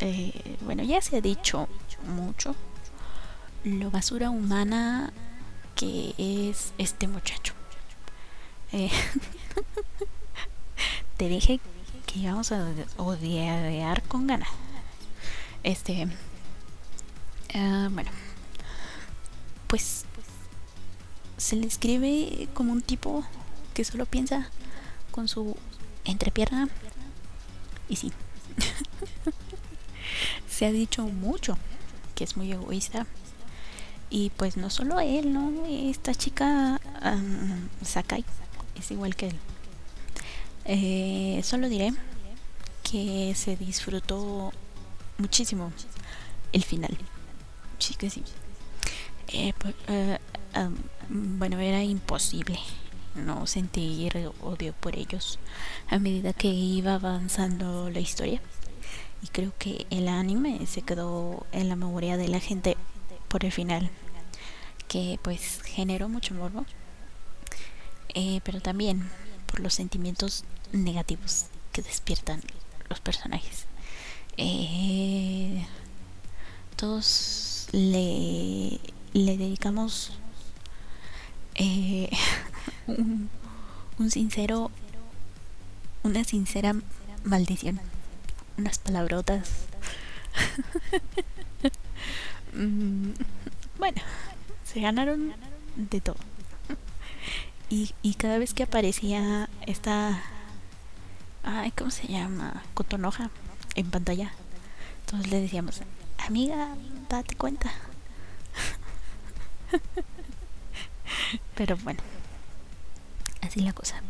Eh, 0.00 0.56
bueno, 0.60 0.82
ya 0.82 1.00
se 1.00 1.16
ha 1.16 1.20
dicho 1.22 1.66
mucho 2.06 2.54
lo 3.64 3.90
basura 3.90 4.30
humana 4.30 5.12
que 5.74 6.14
es 6.18 6.74
este 6.76 7.08
muchacho. 7.08 7.54
Eh, 8.72 8.90
te 11.16 11.28
dije 11.28 11.58
que 12.06 12.18
íbamos 12.18 12.52
a 12.52 12.68
odiar 12.98 14.02
con 14.02 14.26
ganas. 14.26 14.50
Este. 15.62 16.06
Uh, 17.54 17.88
bueno. 17.90 18.10
Pues. 19.68 20.04
Se 21.38 21.56
le 21.56 21.66
escribe 21.66 22.48
como 22.52 22.72
un 22.72 22.82
tipo 22.82 23.24
que 23.74 23.84
solo 23.84 24.04
piensa 24.06 24.50
con 25.12 25.28
su 25.28 25.56
entrepierna. 26.04 26.68
Y 27.88 27.96
sí. 27.96 28.12
se 30.48 30.66
ha 30.66 30.72
dicho 30.72 31.06
mucho 31.06 31.56
que 32.16 32.24
es 32.24 32.36
muy 32.36 32.50
egoísta. 32.50 33.06
Y 34.10 34.30
pues 34.30 34.56
no 34.56 34.68
solo 34.68 35.00
él, 35.00 35.32
¿no? 35.32 35.64
Esta 35.66 36.14
chica 36.14 36.80
Sakai 37.82 38.24
es 38.78 38.90
igual 38.90 39.14
que 39.14 39.28
él. 39.28 39.38
Eh, 40.64 41.40
solo 41.42 41.68
diré 41.68 41.92
que 42.82 43.32
se 43.34 43.56
disfrutó 43.56 44.52
muchísimo 45.18 45.72
el 46.52 46.62
final. 46.62 46.96
Sí 47.78 47.94
que 47.94 48.10
sí. 48.10 48.22
Eh, 49.28 49.54
pues, 49.58 49.74
eh, 49.88 50.18
bueno, 51.08 51.58
era 51.58 51.82
imposible 51.82 52.58
no 53.14 53.46
sentir 53.46 54.30
odio 54.42 54.72
por 54.74 54.96
ellos 54.96 55.38
a 55.88 55.98
medida 55.98 56.32
que 56.32 56.48
iba 56.48 56.94
avanzando 56.94 57.90
la 57.90 58.00
historia. 58.00 58.40
Y 59.22 59.28
creo 59.28 59.52
que 59.58 59.86
el 59.90 60.08
anime 60.08 60.66
se 60.66 60.82
quedó 60.82 61.46
en 61.52 61.68
la 61.68 61.76
memoria 61.76 62.16
de 62.16 62.28
la 62.28 62.40
gente 62.40 62.76
por 63.28 63.44
el 63.44 63.52
final, 63.52 63.90
que 64.88 65.18
pues 65.22 65.60
generó 65.64 66.08
mucho 66.08 66.34
morbo 66.34 66.66
eh, 68.14 68.40
pero 68.44 68.60
también 68.60 69.08
por 69.46 69.60
los 69.60 69.74
sentimientos 69.74 70.44
negativos 70.72 71.46
que 71.72 71.82
despiertan 71.82 72.42
los 72.88 73.00
personajes. 73.00 73.66
Eh, 74.36 75.66
todos 76.76 77.68
le 77.72 78.80
le 79.12 79.36
dedicamos 79.36 80.12
eh, 81.54 82.10
un, 82.86 83.30
un 83.98 84.10
sincero, 84.10 84.70
una 86.02 86.24
sincera 86.24 86.74
maldición, 87.24 87.80
unas 88.58 88.78
palabrotas. 88.78 89.50
Bueno, 93.78 94.02
se 94.64 94.80
ganaron 94.80 95.32
de 95.76 96.00
todo. 96.00 96.16
Y, 97.70 97.94
y 98.02 98.14
cada 98.14 98.38
vez 98.38 98.52
que 98.52 98.64
aparecía 98.64 99.48
esta... 99.66 100.22
Ay, 101.42 101.70
¿cómo 101.72 101.90
se 101.90 102.06
llama? 102.06 102.62
Cotonoja 102.74 103.30
en 103.74 103.90
pantalla. 103.90 104.32
Todos 105.06 105.26
le 105.28 105.40
decíamos, 105.40 105.80
amiga, 106.18 106.76
date 107.08 107.34
cuenta. 107.34 107.72
Pero 111.54 111.76
bueno, 111.78 112.00
así 113.52 113.60
la 113.60 113.74
cosa. 113.74 114.00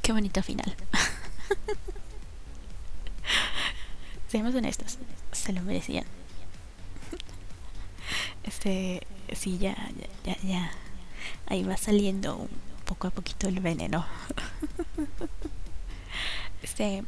Qué 0.00 0.12
bonito 0.12 0.40
final. 0.44 0.76
Seamos 4.28 4.54
honestos, 4.54 4.98
se 5.32 5.52
lo 5.52 5.60
merecían. 5.62 6.04
Este, 8.44 9.04
sí, 9.34 9.58
ya, 9.58 9.74
ya, 9.74 10.06
ya, 10.24 10.36
ya. 10.42 10.70
Ahí 11.46 11.64
va 11.64 11.76
saliendo 11.76 12.48
poco 12.84 13.08
a 13.08 13.10
poquito 13.10 13.48
el 13.48 13.58
veneno. 13.60 14.06
Este, 16.62 17.02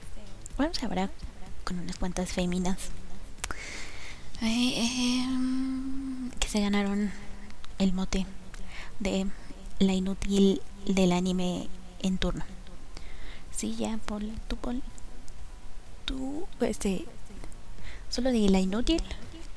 vamos 0.59 0.83
ahora 0.83 1.11
con 1.63 1.79
unas 1.79 1.97
cuantas 1.97 2.33
féminas 2.33 2.91
em, 4.41 6.29
que 6.41 6.49
se 6.49 6.61
ganaron 6.61 7.13
el 7.79 7.93
mote 7.93 8.27
de 8.99 9.29
la 9.79 9.93
inútil 9.93 10.61
del 10.87 11.13
anime 11.13 11.69
en 12.01 12.19
turno. 12.19 12.45
Sí, 13.51 13.77
ya, 13.77 13.99
Paul, 14.07 14.33
tú, 14.49 14.57
Paul. 14.57 14.83
Tú, 16.05 16.47
este, 16.61 17.07
solo 18.11 18.31
di 18.31 18.49
la 18.49 18.61
inútil 18.61 19.03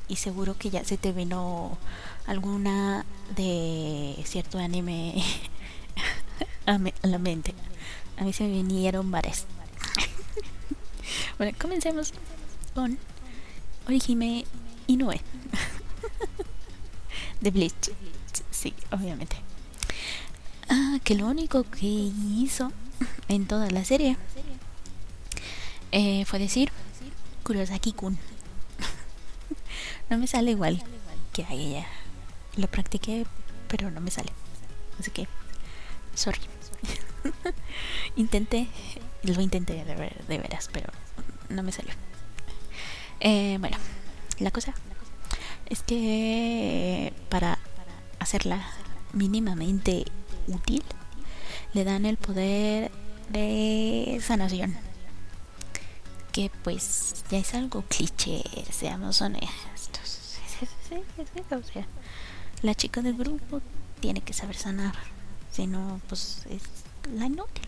y 0.07 0.15
seguro 0.15 0.57
que 0.57 0.69
ya 0.69 0.83
se 0.85 0.97
te 0.97 1.11
vino 1.11 1.77
alguna 2.25 3.05
de 3.35 4.15
cierto 4.25 4.57
anime 4.59 5.21
a, 6.65 6.79
la 7.03 7.17
mente. 7.17 7.53
A 8.17 8.23
mí 8.23 8.33
se 8.33 8.43
me 8.43 8.49
vinieron 8.49 9.11
varias. 9.11 9.45
bueno, 11.37 11.57
comencemos 11.59 12.13
con 12.73 12.97
Orihime 13.87 14.45
Inoue 14.87 15.21
de 17.41 17.51
Bleach. 17.51 17.91
Sí, 18.51 18.73
obviamente. 18.91 19.46
Ah, 20.69 20.99
que 21.03 21.15
lo 21.15 21.27
único 21.27 21.63
que 21.63 21.85
hizo 21.85 22.71
en 23.29 23.47
toda 23.47 23.69
la 23.69 23.85
serie 23.85 24.17
eh, 25.91 26.25
fue 26.25 26.39
decir 26.39 26.71
Kurosaki-kun. 27.43 28.17
no 30.09 30.17
me 30.17 30.27
sale 30.27 30.51
igual 30.51 30.83
que 31.31 31.43
a 31.45 31.51
ella. 31.53 31.87
Lo 32.55 32.67
practiqué, 32.67 33.25
pero 33.67 33.91
no 33.91 34.01
me 34.01 34.11
sale. 34.11 34.31
Así 34.99 35.11
que, 35.11 35.27
sorry. 36.15 36.41
intenté, 38.15 38.67
lo 39.23 39.41
intenté 39.41 39.85
de, 39.85 39.95
de 40.27 40.37
veras, 40.37 40.69
pero 40.73 40.91
no 41.49 41.63
me 41.63 41.71
salió. 41.71 41.93
Eh, 43.19 43.57
bueno, 43.59 43.77
la 44.39 44.51
cosa 44.51 44.73
es 45.69 45.81
que 45.83 47.13
para 47.29 47.57
hacerla 48.19 48.65
mínimamente 49.13 50.05
útil, 50.47 50.83
le 51.73 51.83
dan 51.83 52.05
el 52.05 52.17
poder 52.17 52.91
de 53.29 54.21
sanación. 54.23 54.75
Que 56.31 56.51
pues 56.63 57.23
ya 57.29 57.39
es 57.39 57.53
algo 57.53 57.83
cliché, 57.83 58.43
seamos 58.71 59.21
honestos. 59.21 60.37
O 61.51 61.63
sea, 61.63 61.85
la 62.63 62.73
chica 62.73 63.01
del 63.01 63.15
grupo 63.15 63.61
tiene 63.99 64.21
que 64.21 64.33
saber 64.33 64.55
sanar. 64.55 64.95
Si 65.51 65.67
no, 65.67 66.01
pues 66.07 66.45
es 66.49 66.63
la 67.13 67.25
inútil. 67.25 67.67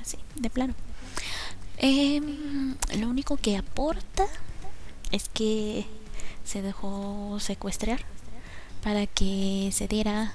Así, 0.00 0.18
de 0.36 0.50
plano. 0.50 0.74
Em, 1.76 2.76
lo 2.98 3.08
único 3.08 3.36
que 3.36 3.56
aporta 3.56 4.26
es 5.12 5.28
que 5.28 5.86
se 6.44 6.62
dejó 6.62 7.38
secuestrar 7.40 8.04
para 8.82 9.06
que 9.06 9.70
se 9.72 9.88
diera 9.88 10.34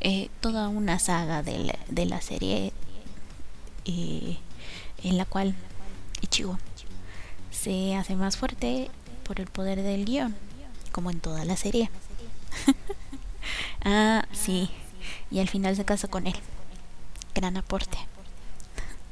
eh, 0.00 0.30
toda 0.40 0.68
una 0.68 0.98
saga 0.98 1.42
de 1.42 2.06
la, 2.06 2.20
serie 2.22 2.72
eh, 3.84 4.38
en 5.02 5.18
la 5.18 5.26
cual 5.26 5.54
Ichigo 6.22 6.58
se 7.50 7.94
hace 7.94 8.16
más 8.16 8.38
fuerte 8.38 8.90
por 9.24 9.40
el 9.40 9.46
poder 9.46 9.82
del 9.82 10.06
guion, 10.06 10.34
como 10.92 11.10
en 11.10 11.20
toda 11.20 11.44
la 11.44 11.56
serie. 11.56 11.90
ah, 13.84 14.24
sí, 14.32 14.70
y 15.30 15.40
al 15.40 15.48
final 15.48 15.76
se 15.76 15.84
casa 15.84 16.08
con 16.08 16.26
él. 16.26 16.36
Gran 17.34 17.58
aporte. 17.58 17.98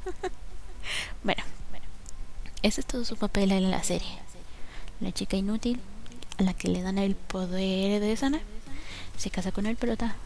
bueno, 1.22 1.42
ese 2.62 2.81
es 2.81 2.87
todo 2.87 3.05
su 3.05 3.16
papel 3.16 3.53
en 3.53 3.70
la 3.70 3.83
serie. 3.83 4.18
La 5.01 5.12
chica 5.12 5.37
inútil 5.37 5.81
a 6.38 6.42
la 6.44 6.55
que 6.55 6.68
le 6.68 6.81
dan 6.81 6.96
el 6.96 7.14
poder 7.14 8.01
de 8.01 8.16
sana 8.16 8.40
se 9.18 9.31
casa 9.31 9.53
con 9.53 9.66
el 9.66 9.77
pelota 9.77 10.16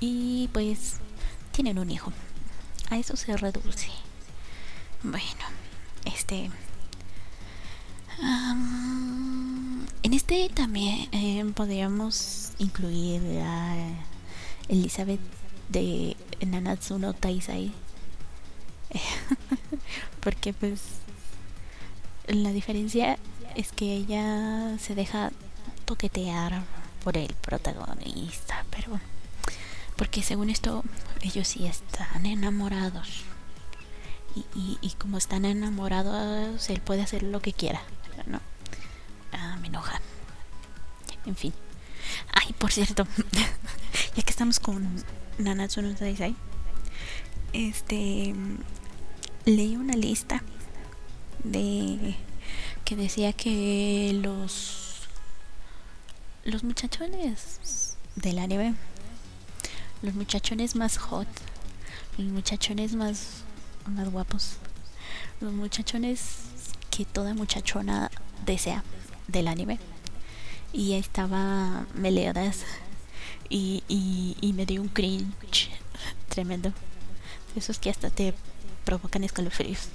y 0.00 0.48
pues 0.52 0.96
tienen 1.52 1.78
un 1.78 1.90
hijo. 1.90 2.12
A 2.90 2.98
eso 2.98 3.16
se 3.16 3.36
reduce. 3.36 3.90
Bueno, 5.02 5.44
este... 6.04 6.50
en 10.02 10.12
este 10.12 10.48
también 10.48 11.08
eh, 11.12 11.44
podríamos 11.54 12.52
incluir 12.58 13.22
a 13.40 13.76
Elizabeth 14.68 15.20
de 15.68 16.16
Nanatsu 16.46 16.98
no 16.98 17.12
Taisai. 17.12 17.72
Porque 20.20 20.52
pues 20.52 20.80
la 22.26 22.52
diferencia 22.52 23.18
es 23.54 23.72
que 23.72 23.94
ella 23.94 24.78
se 24.78 24.94
deja 24.94 25.32
toquetear 25.84 26.62
por 27.02 27.16
el 27.16 27.32
protagonista, 27.34 28.64
pero 28.70 29.00
porque 29.98 30.22
según 30.22 30.48
esto, 30.48 30.84
ellos 31.22 31.48
sí 31.48 31.66
están 31.66 32.24
enamorados. 32.24 33.24
Y, 34.54 34.78
y, 34.80 34.90
como 34.92 35.18
están 35.18 35.44
enamorados, 35.44 36.70
él 36.70 36.80
puede 36.80 37.02
hacer 37.02 37.24
lo 37.24 37.40
que 37.40 37.52
quiera. 37.52 37.82
¿no? 38.26 38.40
Ah, 39.32 39.56
me 39.60 39.66
enoja. 39.66 40.00
En 41.26 41.34
fin. 41.34 41.52
Ay, 42.32 42.54
por 42.56 42.70
cierto, 42.70 43.08
ya 44.16 44.22
que 44.22 44.30
estamos 44.30 44.60
con 44.60 45.04
Nanatsu 45.38 45.82
no 45.82 45.92
Taisai, 45.94 46.36
este 47.52 48.34
leí 49.44 49.76
una 49.76 49.94
lista 49.94 50.44
de 51.42 52.14
que 52.84 52.96
decía 52.96 53.32
que 53.32 54.12
los 54.22 55.08
los 56.44 56.62
muchachones 56.62 57.96
del 58.16 58.38
anime 58.38 58.74
los 60.02 60.14
muchachones 60.14 60.76
más 60.76 60.96
hot, 60.98 61.26
los 62.16 62.28
muchachones 62.28 62.94
más, 62.94 63.42
más 63.86 64.10
guapos, 64.10 64.56
los 65.40 65.52
muchachones 65.52 66.36
que 66.90 67.04
toda 67.04 67.34
muchachona 67.34 68.10
desea 68.44 68.84
del 69.26 69.48
anime. 69.48 69.78
Y 70.72 70.94
estaba 70.94 71.86
Meliodas 71.94 72.64
y, 73.48 73.82
y, 73.88 74.36
y 74.40 74.52
me 74.52 74.66
dio 74.66 74.82
un 74.82 74.88
cringe 74.88 75.70
tremendo. 76.28 76.72
Esos 77.56 77.78
que 77.78 77.90
hasta 77.90 78.10
te 78.10 78.34
provocan 78.84 79.24
escalofríos. 79.24 79.88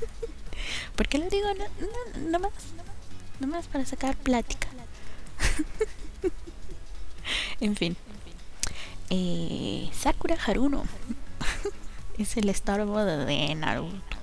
¿Por 0.96 1.08
qué 1.08 1.18
lo 1.18 1.28
digo? 1.28 1.48
No, 1.54 1.64
no, 2.20 2.30
no 2.30 2.38
más. 2.38 2.52
No 3.40 3.46
más 3.48 3.66
para 3.66 3.84
sacar 3.84 4.16
plática. 4.16 4.68
en 7.60 7.76
fin 7.76 7.96
eh, 9.10 9.90
Sakura 9.92 10.36
Haruno 10.46 10.84
es 12.18 12.36
el 12.36 12.48
estorbo 12.48 13.04
de 13.04 13.54
Naruto. 13.54 14.16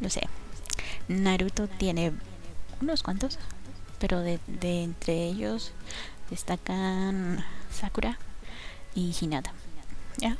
No 0.00 0.10
sé. 0.10 0.22
Naruto 1.08 1.68
tiene 1.68 2.12
unos 2.80 3.02
cuantos, 3.02 3.38
pero 3.98 4.20
de, 4.20 4.38
entre 4.62 5.24
ellos 5.24 5.72
destacan 6.30 7.44
Sakura 7.70 8.18
y 8.94 9.14
Hinata. 9.18 9.52
Ya, 10.18 10.36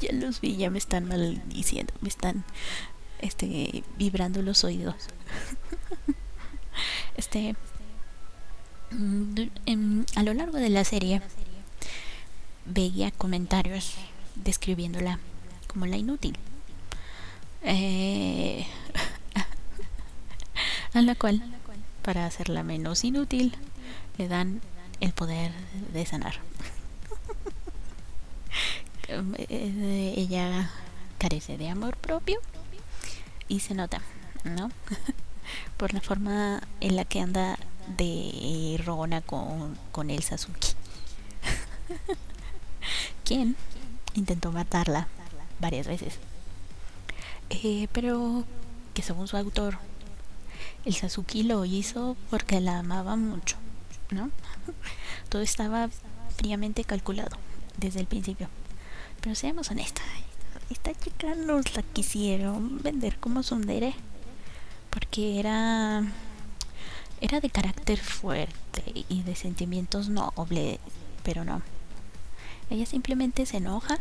ya 0.00 0.12
los 0.12 0.40
vi, 0.40 0.56
ya 0.56 0.70
me 0.70 0.78
están 0.78 1.06
maldiciendo, 1.06 1.92
me 2.00 2.08
están 2.08 2.42
este 3.20 3.84
vibrando 3.98 4.40
los 4.40 4.64
oídos. 4.64 4.94
este 7.16 7.54
mm, 8.90 10.00
a 10.16 10.22
lo 10.22 10.32
largo 10.32 10.56
de 10.56 10.70
la 10.70 10.84
serie 10.84 11.20
veía 12.64 13.10
comentarios 13.10 13.94
describiéndola 14.36 15.18
como 15.66 15.86
la 15.86 15.96
inútil. 15.96 16.36
Eh, 17.62 18.66
a 20.94 21.02
la 21.02 21.14
cual, 21.14 21.42
para 22.02 22.26
hacerla 22.26 22.62
menos 22.62 23.04
inútil, 23.04 23.54
le 24.18 24.28
dan 24.28 24.60
el 25.00 25.12
poder 25.12 25.52
de 25.92 26.06
sanar. 26.06 26.34
Ella 29.48 30.70
carece 31.18 31.58
de 31.58 31.68
amor 31.68 31.96
propio 31.96 32.40
y 33.48 33.60
se 33.60 33.74
nota, 33.74 34.00
¿no? 34.44 34.70
Por 35.76 35.92
la 35.92 36.00
forma 36.00 36.62
en 36.80 36.96
la 36.96 37.04
que 37.04 37.20
anda 37.20 37.58
de 37.96 38.80
rogona 38.84 39.20
con, 39.20 39.76
con 39.92 40.10
el 40.10 40.22
Sasuke. 40.22 40.74
Quien 43.24 43.56
intentó 44.14 44.52
matarla 44.52 45.08
varias 45.60 45.86
veces. 45.86 46.18
Eh, 47.50 47.88
pero 47.92 48.44
que 48.94 49.02
según 49.02 49.28
su 49.28 49.36
autor, 49.36 49.78
el 50.84 50.94
Sasuke 50.94 51.44
lo 51.44 51.64
hizo 51.64 52.16
porque 52.30 52.60
la 52.60 52.78
amaba 52.78 53.16
mucho, 53.16 53.56
¿no? 54.10 54.30
Todo 55.28 55.42
estaba 55.42 55.88
fríamente 56.36 56.84
calculado 56.84 57.36
desde 57.76 58.00
el 58.00 58.06
principio. 58.06 58.48
Pero 59.20 59.34
seamos 59.34 59.70
honestos, 59.70 60.04
esta 60.70 60.94
chica 60.94 61.34
nos 61.34 61.74
la 61.74 61.82
quisieron 61.82 62.82
vender 62.82 63.18
como 63.18 63.42
sundere 63.42 63.94
porque 64.88 65.38
era 65.40 66.04
era 67.20 67.40
de 67.40 67.50
carácter 67.50 67.98
fuerte 67.98 68.82
y 69.08 69.22
de 69.22 69.36
sentimientos 69.36 70.08
nobles, 70.08 70.78
pero 71.22 71.44
no. 71.44 71.60
Ella 72.70 72.86
simplemente 72.86 73.46
se 73.46 73.58
enoja 73.58 73.98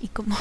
y 0.00 0.08
como 0.08 0.36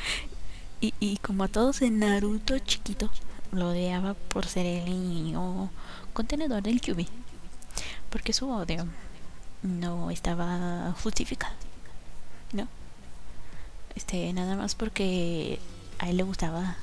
y, 0.80 1.16
como 1.18 1.44
a 1.44 1.48
todos 1.48 1.82
en 1.82 2.00
Naruto 2.00 2.58
chiquito 2.58 3.10
lo 3.52 3.68
odiaba 3.68 4.14
por 4.14 4.46
ser 4.46 4.66
el 4.66 4.86
niño 4.86 5.70
contenedor 6.12 6.62
del 6.62 6.80
Kyubi 6.80 7.08
porque 8.10 8.32
su 8.32 8.50
odio 8.50 8.86
no 9.62 10.10
estaba 10.10 10.94
justificado 11.02 11.54
no 12.52 12.66
este 13.94 14.32
nada 14.32 14.56
más 14.56 14.74
porque 14.74 15.60
a 15.98 16.08
él 16.08 16.16
le 16.16 16.22
gustaba 16.24 16.76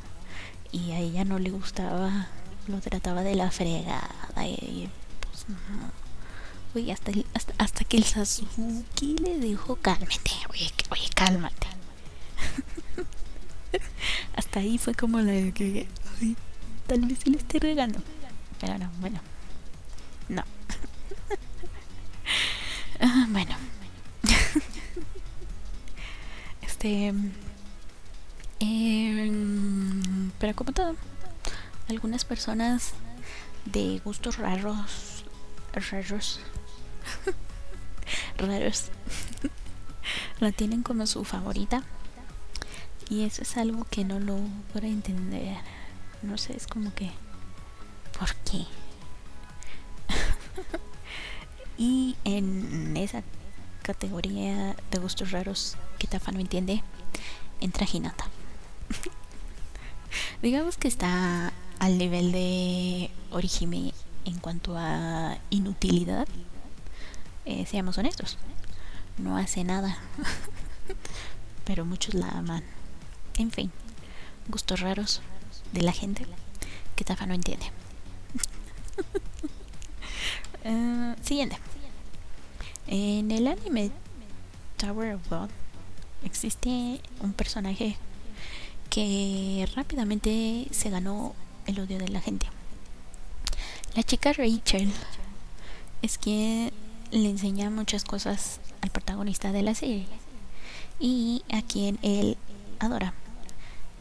y 0.71 0.91
a 0.91 0.99
ella 0.99 1.25
no 1.25 1.39
le 1.39 1.49
gustaba 1.49 2.27
lo 2.67 2.79
trataba 2.79 3.23
de 3.23 3.35
la 3.35 3.51
fregada 3.51 4.47
y 4.47 4.89
pues 5.21 5.49
no 5.49 6.09
Oye, 6.75 6.91
hasta, 6.91 7.12
hasta, 7.58 7.84
que 7.84 7.97
el 7.97 8.03
Sasuke 8.03 9.19
le 9.21 9.39
dijo, 9.39 9.75
cálmate, 9.77 10.32
oye, 10.49 10.71
oye, 10.91 11.10
cálmate. 11.15 11.67
hasta 14.36 14.60
ahí 14.60 14.77
fue 14.77 14.93
como 14.93 15.19
la 15.19 15.51
que, 15.51 15.88
tal 16.86 17.01
vez 17.01 17.19
se 17.23 17.32
le 17.32 17.38
esté 17.38 17.60
regando. 17.60 17.99
Pero 18.60 18.77
no, 18.77 18.91
bueno, 18.99 19.19
no. 20.27 20.43
ah, 23.01 23.25
bueno. 23.29 23.55
este... 26.62 27.13
Eh, 28.62 29.32
pero 30.38 30.55
como 30.55 30.73
todo, 30.73 30.95
algunas 31.88 32.25
personas 32.25 32.91
de 33.65 34.01
gustos 34.03 34.38
raros, 34.38 35.23
raros, 35.73 36.41
raros, 38.38 38.86
la 40.39 40.52
tienen 40.52 40.84
como 40.84 41.08
su 41.08 41.24
favorita. 41.24 41.84
Y 43.10 43.24
eso 43.24 43.41
es 43.41 43.58
algo 43.58 43.86
que 43.89 44.06
no 44.06 44.19
lo 44.19 44.38
logro 44.38 44.88
entender. 44.88 45.58
No 46.22 46.38
sé, 46.38 46.56
es 46.56 46.67
como 46.67 46.93
que... 46.93 47.10
¿Por 48.17 48.36
qué? 48.36 48.65
y 51.78 52.15
en 52.24 52.95
esa 52.98 53.24
categoría 53.82 54.76
de 54.91 55.00
gustos 55.00 55.32
raros 55.32 55.78
que 55.98 56.08
Tafa 56.08 56.32
no 56.32 56.39
entiende, 56.39 56.84
entra 57.62 57.88
Hinata. 57.91 58.26
Digamos 60.41 60.78
que 60.78 60.88
está 60.88 61.52
al 61.80 61.98
nivel 61.98 62.32
de 62.32 63.10
Orihime 63.32 63.93
en 64.26 64.38
cuanto 64.39 64.76
a 64.78 65.38
inutilidad 65.50 66.28
eh, 67.49 67.65
seamos 67.65 67.97
honestos, 67.97 68.38
no 69.17 69.35
hace 69.38 69.63
nada. 69.63 69.97
Pero 71.65 71.83
muchos 71.83 72.13
la 72.13 72.29
aman. 72.29 72.63
En 73.38 73.49
fin, 73.49 73.71
gustos 74.47 74.81
raros 74.81 75.21
de 75.73 75.81
la 75.81 75.91
gente 75.91 76.27
que 76.95 77.03
Tafa 77.03 77.25
no 77.25 77.33
entiende. 77.33 77.65
uh, 80.63 81.15
siguiente. 81.23 81.57
En 82.85 83.31
el 83.31 83.47
anime 83.47 83.89
Tower 84.77 85.15
of 85.15 85.27
God 85.27 85.49
existe 86.23 87.01
un 87.21 87.33
personaje 87.33 87.97
que 88.91 89.67
rápidamente 89.75 90.67
se 90.69 90.91
ganó 90.91 91.33
el 91.65 91.79
odio 91.79 91.97
de 91.97 92.09
la 92.09 92.21
gente. 92.21 92.45
La 93.95 94.03
chica 94.03 94.33
Rachel 94.33 94.91
es 96.03 96.19
quien 96.19 96.71
le 97.12 97.30
enseña 97.30 97.69
muchas 97.69 98.04
cosas 98.04 98.60
al 98.82 98.89
protagonista 98.89 99.52
de 99.52 99.63
la 99.63 99.76
serie 99.76 100.08
y 101.00 101.43
a 101.52 101.62
quien 101.62 102.00
él 102.02 102.38
adora. 102.80 103.13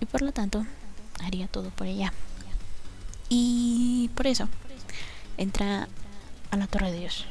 Y 0.01 0.07
por 0.07 0.23
lo 0.23 0.33
tanto 0.33 0.65
haría 1.23 1.49
todo 1.49 1.71
por 1.71 1.87
ella. 1.87 2.13
Y 3.29 4.11
por 4.15 4.27
eso 4.27 4.49
entra 5.37 5.89
a 6.51 6.57
la 6.57 6.67
torre 6.67 6.93
de 6.93 7.01
Dios. 7.01 7.27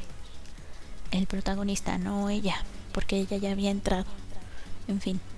El 1.12 1.28
protagonista 1.28 1.98
no 1.98 2.30
ella 2.30 2.64
porque 2.92 3.18
ella 3.18 3.38
ya 3.38 3.52
había 3.52 3.72
entrado. 3.72 4.06
En 4.88 5.02
fin. 5.02 5.20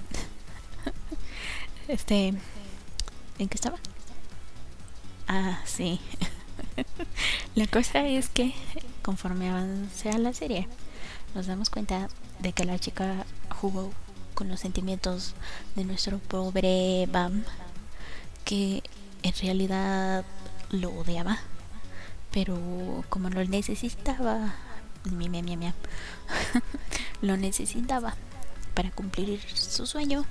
Este 1.87 2.33
en 3.39 3.49
qué 3.49 3.55
estaba 3.55 3.77
ah 5.27 5.59
sí. 5.65 5.99
La 7.55 7.67
cosa 7.67 8.07
es 8.07 8.29
que 8.29 8.53
conforme 9.01 9.49
a 9.49 10.17
la 10.17 10.33
serie, 10.33 10.67
nos 11.35 11.47
damos 11.47 11.69
cuenta 11.69 12.09
de 12.39 12.53
que 12.53 12.65
la 12.65 12.79
chica 12.79 13.25
jugó 13.49 13.91
con 14.33 14.49
los 14.49 14.59
sentimientos 14.59 15.35
de 15.75 15.83
nuestro 15.83 16.19
pobre 16.19 17.07
Bam, 17.11 17.43
que 18.45 18.83
en 19.23 19.33
realidad 19.41 20.25
lo 20.69 20.91
odiaba, 20.91 21.39
pero 22.31 23.03
como 23.09 23.29
lo 23.29 23.43
necesitaba, 23.45 24.55
lo 27.21 27.37
necesitaba 27.37 28.15
para 28.73 28.91
cumplir 28.91 29.41
su 29.53 29.85
sueño, 29.85 30.25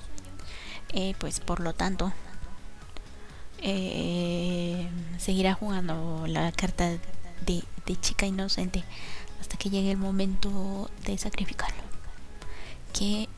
eh, 0.93 1.13
pues 1.19 1.39
por 1.39 1.59
lo 1.59 1.73
tanto 1.73 2.11
eh, 3.61 4.87
seguirá 5.17 5.53
jugando 5.53 6.25
la 6.27 6.51
carta 6.51 6.89
de, 7.45 7.63
chica 7.95 8.25
inocente 8.25 8.83
hasta 9.39 9.57
que 9.57 9.69
llegue 9.69 9.91
el 9.91 9.97
momento 9.97 10.89
de 11.05 11.17
sacrificarlo. 11.17 11.81
Que 12.93 13.29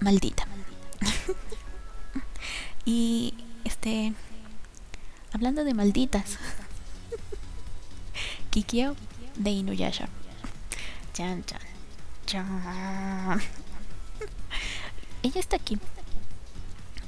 maldita. 0.00 0.46
y 2.84 3.34
este, 3.64 4.12
hablando 5.32 5.64
de 5.64 5.74
malditas, 5.74 6.38
Kikyo 8.50 8.96
de 9.36 9.50
Inuyasha. 9.50 10.08
Chan, 11.14 11.44
chan, 11.44 11.60
chan. 12.26 13.40
Ella 15.22 15.40
está 15.40 15.56
aquí 15.56 15.78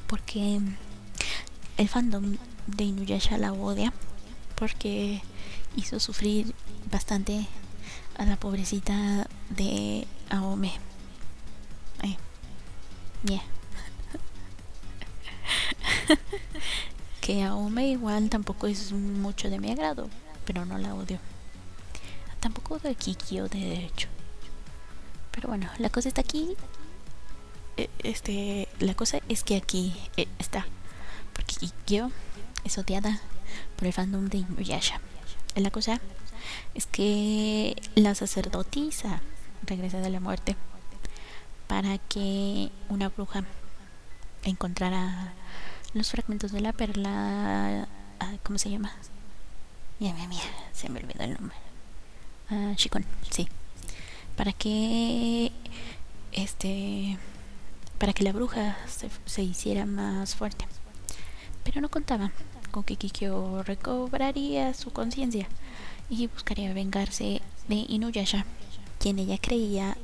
porque 0.07 0.61
el 1.77 1.89
fandom 1.89 2.37
de 2.67 2.85
Inuyasha 2.85 3.39
la 3.39 3.53
odia 3.53 3.93
porque 4.55 5.23
hizo 5.77 6.01
sufrir 6.01 6.55
bastante 6.91 7.47
a 8.17 8.25
la 8.25 8.37
pobrecita 8.37 9.29
de 9.51 10.07
Aome. 10.31 10.73
Eh, 12.03 12.17
que 17.21 17.43
Aome 17.43 17.89
igual 17.89 18.31
tampoco 18.31 18.67
es 18.67 18.93
mucho 18.93 19.51
de 19.51 19.59
mi 19.59 19.71
agrado, 19.71 20.09
pero 20.45 20.65
no 20.65 20.79
la 20.79 20.95
odio. 20.95 21.19
Tampoco 22.41 22.79
de 22.79 22.95
Kikyo 22.95 23.49
de 23.49 23.59
derecho. 23.59 24.09
Pero 25.31 25.49
bueno, 25.49 25.69
la 25.79 25.89
cosa 25.89 26.09
está 26.09 26.21
aquí. 26.21 26.57
Eh, 27.77 27.89
este, 28.01 28.69
la 28.79 28.95
cosa 28.95 29.19
es 29.29 29.43
que 29.43 29.57
aquí 29.57 29.95
eh, 30.17 30.29
está. 30.39 30.67
Porque 31.33 31.57
Kikyo 31.57 32.11
es 32.65 32.79
odiada 32.79 33.21
por 33.77 33.87
el 33.87 33.93
fandom 33.93 34.27
de 34.27 34.39
Inuyasha. 34.39 35.01
La 35.55 35.71
cosa 35.71 36.01
es 36.75 36.87
que 36.87 37.77
la 37.95 38.15
sacerdotisa 38.15 39.21
regresa 39.67 39.99
de 40.01 40.11
la 40.11 40.21
muerte 40.21 40.57
para 41.67 41.99
que 41.99 42.71
una 42.89 43.09
bruja 43.09 43.45
encontrara 44.43 45.33
los 45.95 46.11
fragmentos 46.11 46.53
de 46.53 46.61
la 46.61 46.73
perla. 46.73 47.89
Ah, 48.21 48.35
¿Cómo 48.43 48.59
se 48.59 48.71
llama? 48.71 48.93
Mira, 50.01 50.15
mira, 50.15 50.29
mira, 50.29 50.43
se 50.73 50.89
me 50.89 51.01
olvidó 51.01 51.25
el 51.25 51.35
nombre. 51.35 51.57
Ah, 52.51 52.73
Chicón, 52.77 53.05
sí. 53.31 53.49
Para 54.37 54.53
que 54.53 55.53
este 56.33 57.17
para 57.99 58.13
que 58.13 58.25
la 58.25 58.33
bruja 58.33 58.77
se, 58.89 59.09
se 59.25 59.43
hiciera 59.43 59.87
más 59.87 60.35
fuerte. 60.35 60.67
Pero 61.63 61.81
no 61.81 61.89
contaba 61.89 62.31
con 62.31 62.54
que 62.83 62.97
Kikyo 62.97 63.63
recobraría 63.63 64.75
su 64.75 64.91
conciencia 64.91 65.49
y 66.11 66.27
buscaría 66.27 66.73
vengarse 66.75 67.41
de 67.69 67.87
Inuyasha, 67.89 68.45
quien 68.99 69.19
ella 69.19 69.39
creía 69.41 69.97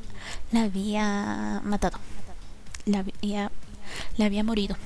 la 0.52 0.62
había 0.62 1.60
matado. 1.64 1.98
La 2.86 3.00
había, 3.00 3.50
la 4.16 4.26
había 4.26 4.44
morido. 4.44 4.76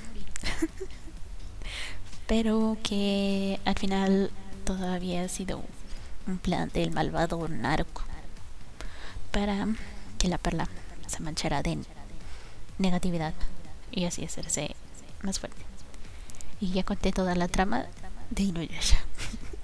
Pero 2.27 2.77
que 2.83 3.61
al 3.64 3.79
final 3.79 4.31
todavía 4.64 5.25
ha 5.25 5.29
sido 5.29 5.62
un 6.27 6.38
plan 6.38 6.70
del 6.70 6.90
malvado 6.90 7.47
narco 7.49 8.03
para 9.31 9.66
que 10.18 10.29
la 10.29 10.38
perla 10.38 10.68
se 11.07 11.23
manchara 11.23 11.62
de 11.62 11.79
negatividad 12.79 13.35
y 13.90 14.05
así 14.07 14.25
hacerse 14.25 14.75
más 15.23 15.38
fuerte. 15.38 15.74
Y 16.64 16.70
ya 16.70 16.83
conté 16.83 17.12
toda 17.12 17.35
la 17.35 17.46
trama 17.46 17.85
de 18.31 18.44
Inuyasha. 18.44 18.96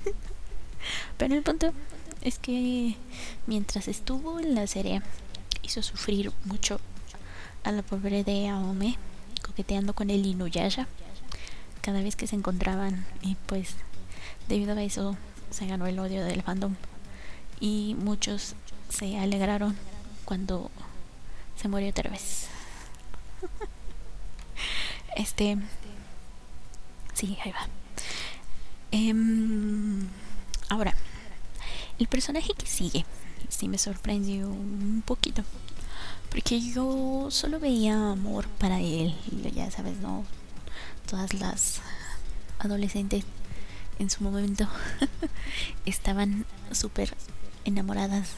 Pero 1.16 1.34
el 1.34 1.42
punto 1.42 1.72
es 2.20 2.38
que 2.38 2.94
mientras 3.46 3.88
estuvo 3.88 4.38
en 4.38 4.54
la 4.54 4.66
serie 4.66 5.00
hizo 5.62 5.82
sufrir 5.82 6.30
mucho 6.44 6.78
a 7.64 7.72
la 7.72 7.80
pobre 7.80 8.22
de 8.22 8.48
Aome 8.48 8.98
coqueteando 9.40 9.94
con 9.94 10.10
el 10.10 10.26
Inuyasha 10.26 10.88
cada 11.80 12.02
vez 12.02 12.16
que 12.16 12.26
se 12.26 12.36
encontraban 12.36 13.06
y 13.22 13.36
pues 13.46 13.76
debido 14.46 14.74
a 14.74 14.82
eso 14.82 15.16
se 15.48 15.66
ganó 15.66 15.86
el 15.86 15.98
odio 15.98 16.22
del 16.22 16.42
fandom 16.42 16.74
y 17.60 17.96
muchos 17.98 18.56
se 18.90 19.18
alegraron 19.18 19.74
cuando 20.26 20.70
se 21.56 21.68
murió 21.68 21.88
otra 21.88 22.10
vez. 22.10 22.48
este 25.16 25.56
sí, 27.20 27.36
ahí 27.44 27.52
va. 27.52 27.68
Em, 28.92 30.08
ahora, 30.68 30.94
el 31.98 32.08
personaje 32.08 32.54
que 32.56 32.66
sigue 32.66 33.04
sí 33.48 33.68
me 33.68 33.78
sorprendió 33.78 34.48
un 34.48 35.02
poquito. 35.04 35.44
Porque 36.30 36.60
yo 36.60 37.28
solo 37.30 37.60
veía 37.60 38.12
amor 38.12 38.46
para 38.58 38.80
él. 38.80 39.14
Ya 39.54 39.70
sabes, 39.70 39.98
¿no? 39.98 40.24
Todas 41.08 41.34
las 41.34 41.80
adolescentes 42.58 43.24
en 43.98 44.08
su 44.08 44.22
momento 44.22 44.66
estaban 45.84 46.46
súper 46.72 47.14
enamoradas 47.64 48.30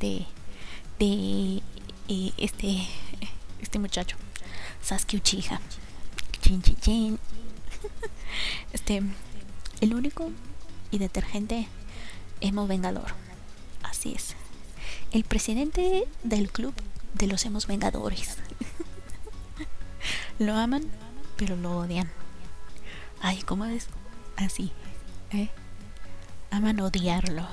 de, 0.00 0.26
de 0.98 1.62
eh, 2.08 2.32
este, 2.36 2.86
este 3.62 3.78
muchacho, 3.78 4.16
Sasuke 4.82 5.16
Uchiha. 5.16 5.60
Chin, 6.42 6.60
chin, 6.62 6.76
chin. 6.80 7.18
Este, 8.72 9.02
el 9.80 9.94
único 9.94 10.30
y 10.90 10.98
detergente 10.98 11.68
emo 12.40 12.66
vengador. 12.66 13.12
Así 13.82 14.12
es. 14.12 14.34
El 15.12 15.24
presidente 15.24 16.06
del 16.22 16.50
club 16.50 16.74
de 17.14 17.26
los 17.26 17.44
emos 17.46 17.66
vengadores. 17.66 18.36
lo 20.38 20.54
aman, 20.54 20.84
pero 21.36 21.56
lo 21.56 21.78
odian. 21.78 22.10
Ay, 23.20 23.42
¿cómo 23.42 23.64
es? 23.64 23.86
Así. 24.36 24.72
¿eh? 25.32 25.48
Aman 26.50 26.80
odiarlo. 26.80 27.46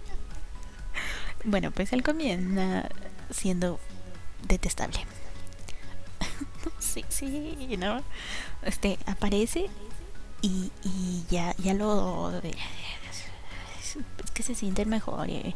bueno, 1.44 1.70
pues 1.70 1.92
él 1.92 2.02
comienza 2.02 2.88
siendo 3.30 3.80
detestable. 4.46 5.00
sí, 6.78 7.04
sí, 7.08 7.76
¿no? 7.78 8.02
Este, 8.62 8.98
aparece 9.06 9.68
y, 10.42 10.70
y 10.82 11.24
ya, 11.30 11.54
ya 11.58 11.74
lo... 11.74 12.32
Es 12.42 14.30
que 14.32 14.42
se 14.42 14.54
sienten 14.54 14.88
mejor 14.88 15.28
y 15.28 15.54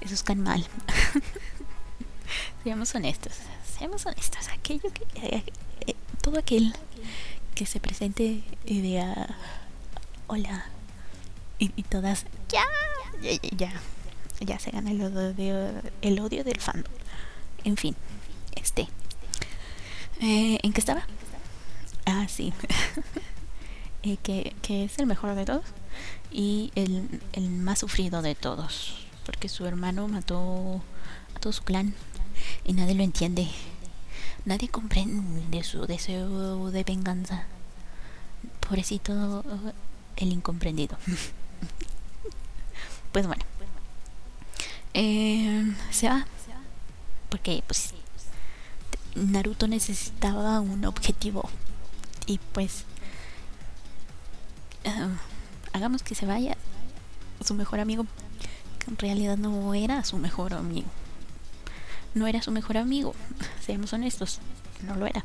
esos 0.00 0.22
caen 0.22 0.42
mal. 0.42 0.66
Seamos 2.64 2.94
honestos, 2.94 3.32
seamos 3.78 4.04
honestos. 4.06 4.48
Aquello 4.48 4.92
que, 4.92 5.04
eh, 5.14 5.42
eh, 5.86 5.94
todo 6.22 6.38
aquel 6.38 6.74
que 7.54 7.66
se 7.66 7.80
presente 7.80 8.42
y 8.64 8.80
diga 8.80 9.36
hola 10.26 10.66
y, 11.58 11.82
todas 11.84 12.24
ya, 12.48 12.64
ya, 13.20 13.32
ya, 13.56 13.72
ya, 14.40 14.58
se 14.58 14.70
gana 14.70 14.90
el 14.90 15.02
odio, 15.02 15.82
el 16.00 16.20
odio 16.20 16.44
del 16.44 16.60
fandom. 16.60 16.92
En 17.64 17.76
fin, 17.76 17.96
este. 18.54 18.88
Eh, 20.20 20.58
¿En 20.62 20.72
qué 20.72 20.80
estaba? 20.80 21.02
Ah, 22.06 22.26
sí. 22.28 22.52
que, 24.22 24.54
que 24.62 24.84
es 24.84 24.98
el 24.98 25.06
mejor 25.06 25.34
de 25.34 25.44
todos 25.44 25.64
y 26.30 26.72
el, 26.74 27.20
el 27.32 27.50
más 27.50 27.80
sufrido 27.80 28.22
de 28.22 28.34
todos 28.34 29.00
porque 29.30 29.48
su 29.48 29.66
hermano 29.66 30.08
mató 30.08 30.82
a 31.36 31.38
todo 31.38 31.52
su 31.52 31.62
clan 31.62 31.94
y 32.64 32.72
nadie 32.72 32.94
lo 32.94 33.02
entiende. 33.02 33.48
Nadie 34.44 34.68
comprende 34.68 35.62
su 35.62 35.86
deseo 35.86 36.70
de 36.70 36.82
venganza. 36.82 37.44
Pobrecito 38.60 39.44
el 40.16 40.32
incomprendido. 40.32 40.96
pues 43.12 43.26
bueno. 43.26 43.44
Eh, 44.94 45.72
se 45.90 46.08
va. 46.08 46.26
Porque 47.28 47.62
pues 47.66 47.94
Naruto 49.14 49.66
necesitaba 49.66 50.60
un 50.60 50.84
objetivo. 50.84 51.48
Y 52.26 52.38
pues 52.52 52.84
eh, 54.84 55.08
hagamos 55.72 56.02
que 56.02 56.14
se 56.14 56.26
vaya 56.26 56.56
su 57.44 57.54
mejor 57.54 57.80
amigo 57.80 58.06
en 58.90 58.98
realidad 58.98 59.36
no 59.36 59.74
era 59.74 60.04
su 60.04 60.18
mejor 60.18 60.54
amigo. 60.54 60.88
No 62.14 62.26
era 62.26 62.42
su 62.42 62.50
mejor 62.50 62.76
amigo, 62.76 63.14
seamos 63.64 63.92
honestos, 63.92 64.40
no 64.82 64.96
lo 64.96 65.06
era. 65.06 65.24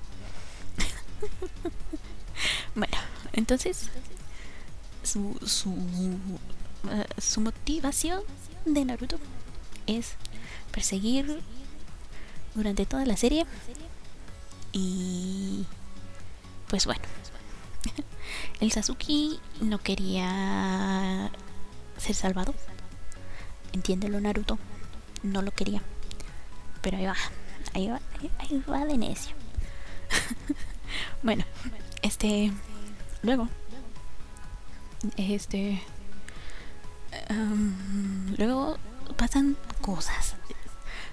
bueno, 2.75 2.95
entonces 3.33 3.89
su, 5.03 5.39
su, 5.45 5.71
eh, 6.91 7.05
su 7.17 7.41
motivación 7.41 8.21
de 8.65 8.85
Naruto 8.85 9.17
es 9.87 10.13
perseguir 10.71 11.41
durante 12.55 12.85
toda 12.85 13.05
la 13.05 13.17
serie 13.17 13.45
y 14.71 15.65
pues 16.67 16.85
bueno 16.85 17.01
el 18.59 18.71
Sasuke 18.71 19.39
no 19.61 19.77
quería 19.77 21.31
ser 21.97 22.15
salvado 22.15 22.53
Entiéndelo, 23.75 24.21
Naruto. 24.21 24.57
No 25.21 25.41
lo 25.41 25.51
quería. 25.51 25.81
Pero 26.81 26.95
ahí 26.95 27.05
va. 27.05 27.15
Ahí 27.73 27.89
va, 27.89 27.99
ahí 28.39 28.63
va 28.71 28.85
de 28.85 28.97
necio. 28.97 29.35
bueno, 31.23 31.43
este. 32.01 32.53
Luego. 33.21 33.49
Este. 35.17 35.81
luego 38.37 38.77
pasan 39.17 39.57
cosas. 39.81 40.35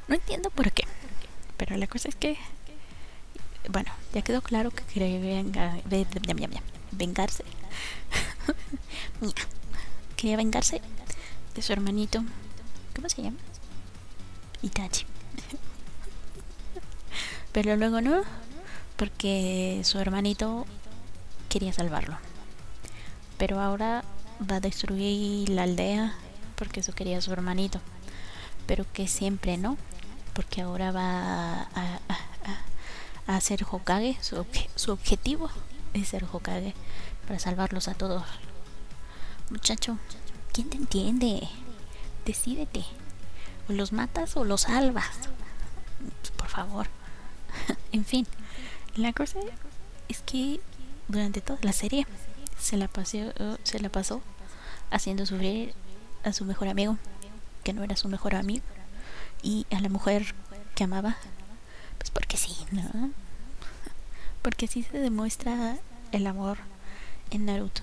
No 0.07 0.15
entiendo 0.15 0.49
por 0.51 0.71
qué. 0.71 0.85
Pero 1.57 1.77
la 1.77 1.87
cosa 1.87 2.09
es 2.09 2.17
que. 2.17 2.37
Bueno, 3.71 3.93
ya 4.12 4.23
quedó 4.23 4.43
claro 4.43 4.71
que 4.71 4.83
quería 4.85 5.21
venga, 5.21 5.79
vengarse. 6.91 7.45
quería 10.17 10.37
vengarse 10.37 10.81
de 11.55 11.62
su 11.62 11.73
hermanito 11.73 12.25
¿Cómo 12.95 13.09
se 13.09 13.23
llama? 13.23 13.38
Itachi. 14.61 15.07
Pero 17.53 17.77
luego 17.77 18.01
no, 18.01 18.23
porque 18.97 19.81
su 19.85 19.99
hermanito 19.99 20.67
quería 21.49 21.73
salvarlo. 21.73 22.19
Pero 23.38 23.61
ahora 23.61 24.05
va 24.51 24.57
a 24.57 24.61
destruir 24.61 25.49
la 25.49 25.62
aldea 25.65 26.15
porque 26.57 26.81
eso 26.81 26.93
quería 26.93 27.21
su 27.21 27.33
hermanito. 27.33 27.81
Pero 28.67 28.85
que 28.93 29.09
siempre 29.09 29.57
no, 29.57 29.77
porque 30.35 30.62
ahora 30.62 30.92
va 30.92 31.62
a, 31.62 32.01
a, 33.27 33.40
ser 33.40 33.64
Hokage. 33.71 34.18
Su, 34.21 34.92
objetivo 34.92 35.51
es 35.95 36.09
ser 36.09 36.25
Hokage 36.25 36.75
para 37.27 37.38
salvarlos 37.38 37.88
a 37.88 37.95
todos. 37.95 38.25
Muchacho, 39.51 39.99
¿quién 40.53 40.71
te 40.71 40.77
entiende? 40.77 41.49
Decídete. 42.25 42.85
O 43.68 43.73
los 43.73 43.92
matas 43.92 44.37
o 44.37 44.45
los 44.45 44.62
salvas. 44.62 45.11
Por 46.37 46.49
favor. 46.49 46.88
en 47.92 48.05
fin, 48.05 48.27
la 48.97 49.12
cosa 49.12 49.40
es 50.09 50.23
que 50.23 50.61
durante 51.09 51.40
toda 51.40 51.59
la 51.62 51.73
serie 51.73 52.07
se 52.59 52.77
la 52.77 52.88
se 53.05 53.81
la 53.81 53.88
pasó 53.88 54.23
haciendo 54.90 55.27
sufrir 55.27 55.75
a 56.25 56.33
su 56.33 56.45
mejor 56.45 56.68
amigo, 56.68 56.97
que 57.64 57.73
no 57.73 57.83
era 57.83 57.97
su 57.97 58.09
mejor 58.09 58.35
amigo, 58.35 58.64
y 59.43 59.67
a 59.71 59.81
la 59.81 59.89
mujer 59.89 60.35
que 60.75 60.85
amaba, 60.85 61.17
pues 61.99 62.11
porque 62.11 62.37
sí, 62.37 62.55
¿no? 62.71 63.11
Porque 64.43 64.67
así 64.67 64.83
se 64.83 64.99
demuestra 64.99 65.79
el 66.13 66.27
amor 66.27 66.59
en 67.31 67.47
Naruto. 67.47 67.83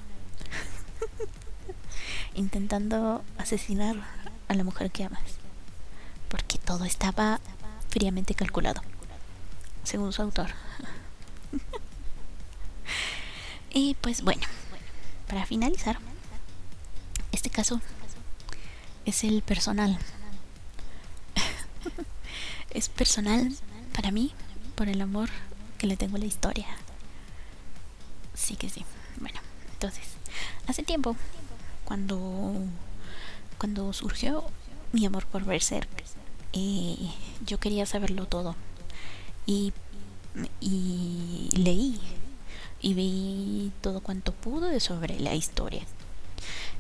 Intentando 2.36 3.24
asesinar 3.38 3.96
a 4.48 4.54
la 4.54 4.64
mujer 4.64 4.92
que 4.92 5.04
amas. 5.04 5.22
Porque 6.30 6.58
todo 6.58 6.86
estaba 6.86 7.40
fríamente 7.90 8.36
calculado, 8.36 8.82
según 9.84 10.14
su 10.14 10.22
autor. 10.22 10.50
y 13.74 13.96
pues 13.96 14.22
bueno, 14.22 14.44
para 15.28 15.46
finalizar, 15.46 15.98
este 17.32 17.50
caso 17.50 17.82
es 19.06 19.24
el 19.24 19.42
personal. 19.42 19.98
Es 22.72 22.90
personal 22.90 23.56
para 23.94 24.12
mí 24.12 24.32
por 24.76 24.90
el 24.90 25.02
amor 25.02 25.30
que 25.78 25.88
le 25.88 25.98
tengo 25.98 26.18
a 26.18 26.20
la 26.20 26.26
historia. 26.26 26.68
Sí 28.34 28.56
que 28.56 28.70
sí. 28.70 28.86
Bueno, 29.20 29.40
entonces, 29.74 30.06
hace 30.68 30.84
tiempo, 30.84 31.16
cuando, 31.86 32.54
cuando 33.58 33.92
surgió 33.94 34.46
mi 34.92 35.06
amor 35.06 35.26
por 35.26 35.46
Berserk, 35.46 35.90
eh, 36.54 36.98
yo 37.46 37.60
quería 37.60 37.86
saberlo 37.86 38.26
todo. 38.26 38.56
Y, 39.46 39.74
y 40.62 41.50
leí 41.56 42.00
y 42.82 42.94
vi 42.94 43.72
todo 43.82 44.02
cuanto 44.02 44.32
pude 44.32 44.80
sobre 44.80 45.20
la 45.20 45.36
historia. 45.36 45.84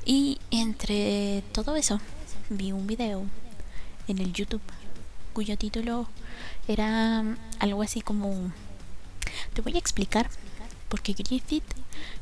Y 0.06 0.40
entre 0.52 1.44
todo 1.52 1.76
eso, 1.76 2.00
vi 2.50 2.72
un 2.72 2.88
video 2.88 3.26
en 4.08 4.20
el 4.20 4.34
YouTube 4.34 4.62
cuyo 5.40 5.58
título 5.58 6.06
era 6.68 7.24
algo 7.60 7.82
así 7.82 8.02
como 8.02 8.52
te 9.54 9.62
voy 9.62 9.74
a 9.76 9.80
explicar 9.80 10.30
porque 10.90 11.14
Griffith 11.14 11.64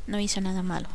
no 0.06 0.20
hizo 0.20 0.40
nada 0.40 0.62
malo. 0.62 0.88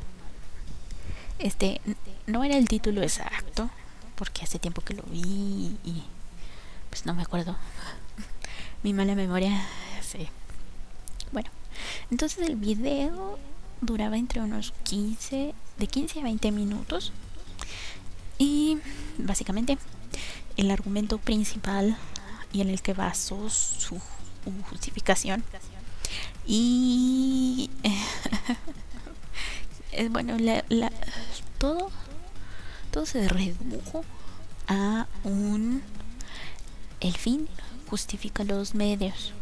Este 1.40 1.80
no 2.28 2.44
era 2.44 2.56
el 2.56 2.68
título 2.68 3.02
exacto, 3.02 3.70
porque 4.14 4.44
hace 4.44 4.60
tiempo 4.60 4.82
que 4.82 4.94
lo 4.94 5.02
vi 5.02 5.76
y 5.82 6.04
pues 6.90 7.06
no 7.06 7.12
me 7.12 7.22
acuerdo. 7.22 7.56
Mi 8.84 8.92
mala 8.92 9.16
memoria, 9.16 9.60
sí. 10.00 10.28
Bueno, 11.32 11.50
entonces 12.12 12.48
el 12.48 12.54
video 12.54 13.36
duraba 13.80 14.16
entre 14.16 14.42
unos 14.42 14.72
15, 14.84 15.56
de 15.76 15.86
15 15.88 16.20
a 16.20 16.22
20 16.22 16.52
minutos. 16.52 17.12
Y 18.38 18.78
básicamente 19.18 19.76
el 20.56 20.70
argumento 20.70 21.18
principal 21.18 21.96
y 22.52 22.60
en 22.60 22.70
el 22.70 22.82
que 22.82 22.92
basó 22.92 23.48
su 23.50 24.00
justificación 24.68 25.44
y 26.46 27.70
eh, 29.92 30.08
bueno, 30.08 30.36
la, 30.38 30.64
todo, 31.58 31.90
todo 32.90 33.06
se 33.06 33.28
redujo 33.28 34.04
a 34.68 35.06
un 35.24 35.82
el 37.00 37.16
fin 37.16 37.48
justifica 37.88 38.44
los 38.44 38.74
medios. 38.74 39.32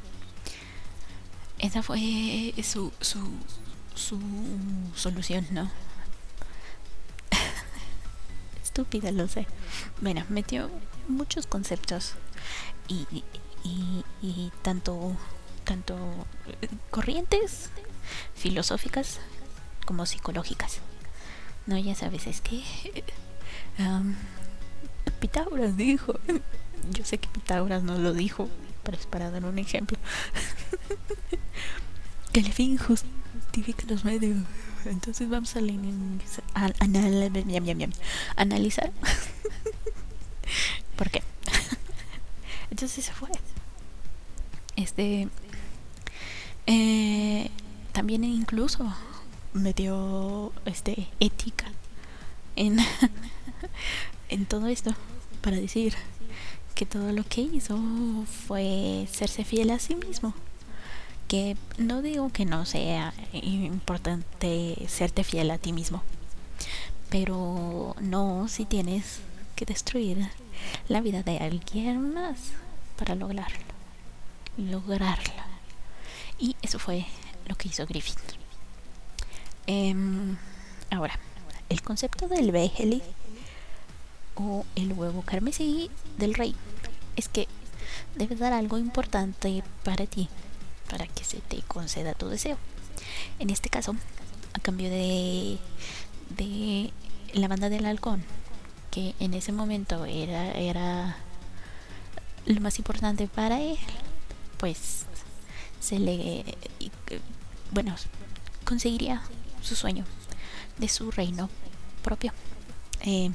Esa 1.59 1.83
fue 1.83 2.55
su, 2.62 2.90
su, 3.01 3.18
su 3.94 4.18
solución, 4.96 5.46
¿no? 5.51 5.70
Estúpida, 8.62 9.12
lo 9.12 9.29
sé. 9.29 9.46
Bueno, 10.01 10.25
metió 10.31 10.70
muchos 11.07 11.46
conceptos 11.46 12.14
y, 12.90 13.24
y, 13.64 14.05
y 14.20 14.53
tanto 14.62 15.16
tanto 15.64 15.96
eh, 16.62 16.68
corrientes 16.90 17.70
filosóficas 18.35 19.20
como 19.87 20.05
psicológicas. 20.05 20.81
No, 21.66 21.79
ya 21.79 21.94
sabes, 21.94 22.26
es 22.26 22.40
que 22.40 22.62
Pitágoras 25.20 25.76
dijo, 25.76 26.14
yo 26.90 27.05
sé 27.05 27.18
que 27.18 27.29
Pitágoras 27.29 27.85
no 27.85 27.96
lo 27.98 28.12
dijo, 28.12 28.48
pero 28.83 28.96
es 28.96 29.07
para 29.07 29.31
dar 29.31 29.44
un 29.44 29.59
ejemplo, 29.59 29.96
que 32.33 32.40
el 32.40 32.53
fin 32.53 32.76
justifica 32.76 33.85
los 33.88 34.05
medios. 34.05 34.38
Entonces 34.87 35.29
vamos 35.29 35.55
a, 35.57 35.61
a, 36.55 36.70
analizar. 38.37 38.92
¿Por 42.81 42.87
qué? 42.87 42.87
Entonces 42.87 43.05
se 43.05 43.12
fue. 43.12 43.29
Este 44.77 45.29
eh, 46.66 47.51
también 47.93 48.25
incluso 48.25 48.90
me 49.53 49.75
dio 49.75 50.53
este 50.64 51.09
ética 51.19 51.66
en, 52.57 52.79
en 54.31 54.47
todo 54.47 54.69
esto 54.69 54.95
para 55.43 55.57
decir 55.57 55.95
que 56.75 56.87
todo 56.87 57.12
lo 57.12 57.25
que 57.25 57.43
hizo 57.43 57.79
fue 58.47 59.07
serse 59.12 59.45
fiel 59.45 59.71
a 59.71 59.79
sí 59.79 59.95
mismo. 59.95 60.33
Que 61.29 61.57
no 61.77 62.01
digo 62.01 62.31
que 62.31 62.47
no 62.47 62.64
sea 62.64 63.12
importante 63.33 64.77
serte 64.88 65.23
fiel 65.23 65.51
a 65.51 65.59
ti 65.59 65.73
mismo, 65.73 66.03
pero 67.11 67.95
no 68.01 68.49
si 68.49 68.64
tienes 68.64 69.21
que 69.55 69.66
destruir 69.66 70.31
la 70.88 71.01
vida 71.03 71.23
de 71.23 71.38
alguien 71.38 72.14
más 72.14 72.38
para 73.01 73.15
lograrlo. 73.15 73.59
Lograrlo. 74.59 75.33
Y 76.39 76.55
eso 76.61 76.79
fue 76.79 77.07
lo 77.49 77.57
que 77.57 77.69
hizo 77.69 77.87
Griffith. 77.87 78.19
Em, 79.67 80.37
ahora, 80.91 81.19
el 81.71 81.81
concepto 81.81 82.29
del 82.29 82.53
Beheli 82.53 83.03
o 84.35 84.67
el 84.77 84.93
huevo 84.93 85.23
carmesí 85.23 85.91
del 86.19 86.35
rey 86.35 86.55
es 87.17 87.29
que 87.29 87.49
debes 88.17 88.39
dar 88.39 88.53
algo 88.53 88.77
importante 88.77 89.65
para 89.83 90.05
ti, 90.07 90.29
para 90.91 91.07
que 91.07 91.25
se 91.25 91.39
te 91.39 91.63
conceda 91.63 92.13
tu 92.13 92.29
deseo. 92.29 92.59
En 93.39 93.49
este 93.49 93.70
caso, 93.70 93.97
a 94.53 94.59
cambio 94.61 94.91
de, 94.91 95.59
de 96.37 96.93
la 97.33 97.49
banda 97.49 97.70
del 97.70 97.87
halcón, 97.87 98.22
que 98.91 99.14
en 99.20 99.33
ese 99.33 99.53
momento 99.53 100.05
era, 100.05 100.53
era 100.53 101.16
lo 102.47 102.61
más 102.61 102.78
importante 102.78 103.26
para 103.28 103.61
él, 103.61 103.78
pues 104.59 105.07
se 105.80 105.99
le 105.99 106.45
bueno 107.70 107.95
conseguiría 108.64 109.22
su 109.62 109.74
sueño 109.74 110.05
de 110.78 110.88
su 110.88 111.11
reino 111.11 111.49
propio. 112.03 112.32
Eh, 113.03 113.30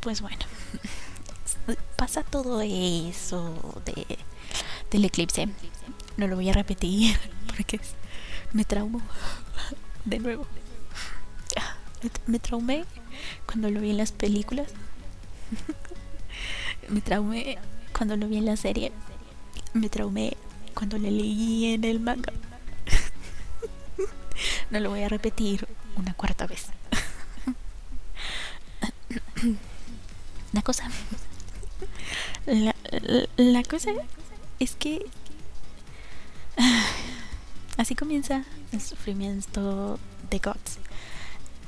pues 0.00 0.20
bueno 0.20 0.44
pasa 1.96 2.22
todo 2.22 2.60
eso 2.62 3.82
de, 3.84 4.18
del 4.90 5.04
eclipse. 5.04 5.48
No 6.16 6.26
lo 6.26 6.36
voy 6.36 6.50
a 6.50 6.52
repetir 6.52 7.18
porque 7.56 7.80
me 8.52 8.64
traumo 8.64 9.00
de 10.04 10.18
nuevo. 10.18 10.46
Me 12.26 12.40
traumé 12.40 12.84
cuando 13.46 13.70
lo 13.70 13.80
vi 13.80 13.90
en 13.90 13.98
las 13.98 14.10
películas 14.10 14.66
me 16.88 17.00
traumé 17.00 17.58
cuando 17.92 18.16
lo 18.16 18.28
vi 18.28 18.38
en 18.38 18.46
la 18.46 18.56
serie 18.56 18.92
me 19.74 19.88
traumé 19.88 20.36
cuando 20.74 20.98
le 20.98 21.10
leí 21.10 21.72
en 21.74 21.84
el 21.84 22.00
manga. 22.00 22.32
no 24.70 24.80
lo 24.80 24.90
voy 24.90 25.02
a 25.02 25.08
repetir 25.08 25.66
una 25.96 26.14
cuarta 26.14 26.46
vez. 26.46 26.66
la 30.52 30.62
cosa. 30.62 30.88
La, 32.46 33.62
cosa 33.64 33.90
es 34.58 34.74
que. 34.74 35.06
Así 37.78 37.94
comienza 37.94 38.44
el 38.72 38.80
sufrimiento 38.80 39.98
de 40.30 40.38
Gods. 40.38 40.78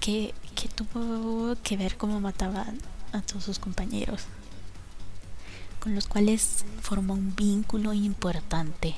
Que, 0.01 0.35
que 0.55 0.69
tuvo 0.69 1.57
que 1.63 1.79
ver 1.79 1.97
cómo 1.97 2.21
mataban 2.21 2.79
a 3.13 3.23
todos 3.23 3.45
sus 3.45 3.59
compañeros 3.59 4.27
con 5.85 5.95
los 5.95 6.09
cuales 6.09 6.65
formó 6.81 7.13
un 7.13 7.37
vínculo 7.37 7.93
importante. 7.93 8.95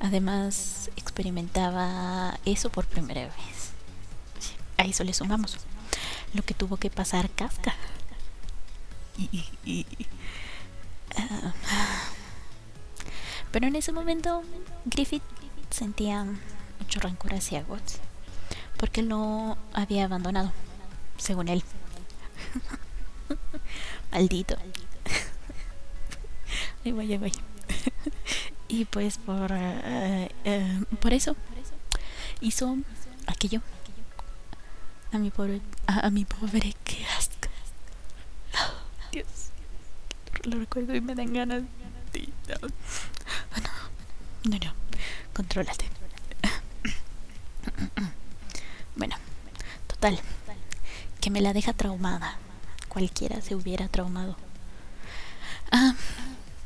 Además, 0.00 0.90
experimentaba 0.96 2.40
eso 2.46 2.70
por 2.70 2.86
primera 2.86 3.24
vez. 3.24 3.72
eso 4.78 5.04
le 5.04 5.12
sumamos 5.12 5.58
lo 6.32 6.42
que 6.42 6.54
tuvo 6.54 6.78
que 6.78 6.88
pasar 6.88 7.28
Kafka. 7.28 7.74
Ah, 11.16 11.52
pero 13.50 13.66
en 13.66 13.76
ese 13.76 13.92
momento 13.92 14.42
Griffith 14.86 15.22
sentía 15.68 16.24
mucho 16.78 17.00
rencor 17.00 17.34
hacia 17.34 17.64
Watts 17.68 17.98
porque 18.78 19.02
lo 19.02 19.58
había 19.74 20.04
abandonado, 20.04 20.52
según 21.18 21.48
él. 21.48 21.62
Maldito. 24.12 24.56
Ahí 26.84 26.92
voy, 26.92 27.12
ahí 27.12 27.18
voy. 27.18 27.32
y 28.68 28.84
pues 28.84 29.18
por, 29.18 29.52
eh, 29.52 30.30
eh, 30.44 30.84
por 31.00 31.12
eso 31.12 31.36
hizo 32.40 32.76
aquello. 33.26 33.62
A 35.10 35.18
mi 35.18 35.30
pobre 35.30 35.62
a, 35.86 36.10
mi 36.10 36.24
pobre 36.26 36.74
que 36.84 37.04
asco. 37.18 37.48
Dios 39.10 39.26
lo 40.44 40.58
recuerdo 40.58 40.94
y 40.94 41.00
me 41.00 41.14
dan 41.14 41.32
ganas 41.32 41.62
de, 42.12 42.28
no. 44.44 44.58
no 44.58 44.74
contrólate. 45.32 45.86
Bueno 48.96 49.16
total 49.86 50.20
que 51.20 51.30
me 51.30 51.40
la 51.40 51.52
deja 51.52 51.72
traumada. 51.72 52.38
Cualquiera 52.88 53.40
se 53.40 53.54
hubiera 53.54 53.88
traumado 53.88 54.36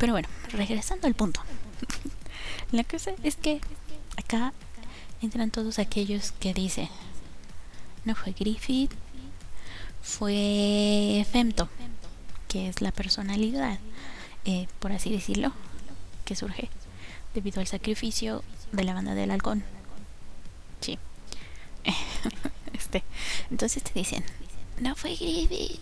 pero 0.03 0.15
bueno 0.15 0.29
regresando 0.51 1.07
al 1.07 1.15
punto 1.15 1.41
la 2.73 2.83
cosa 2.83 3.13
es 3.23 3.37
que 3.37 3.61
acá 4.17 4.53
entran 5.21 5.53
todos 5.53 5.79
aquellos 5.79 6.33
que 6.33 6.53
dicen, 6.53 6.89
no 8.05 8.17
fue 8.17 8.33
Griffith, 8.33 8.91
fue 10.03 11.25
Femto, 11.31 11.69
que 12.49 12.69
es 12.69 12.81
la 12.81 12.91
personalidad, 12.91 13.79
eh, 14.45 14.67
por 14.81 14.91
así 14.91 15.13
decirlo, 15.13 15.53
que 16.25 16.35
surge 16.35 16.69
debido 17.33 17.61
al 17.61 17.69
sacrificio 17.69 18.43
de 18.73 18.83
la 18.83 18.95
banda 18.95 19.15
del 19.15 19.31
halcón. 19.31 19.63
Sí. 20.81 20.99
este. 22.73 23.05
Entonces 23.53 23.85
te 23.85 23.93
dicen, 23.95 24.25
no 24.81 24.97
fue 24.97 25.15
Griffith, 25.15 25.79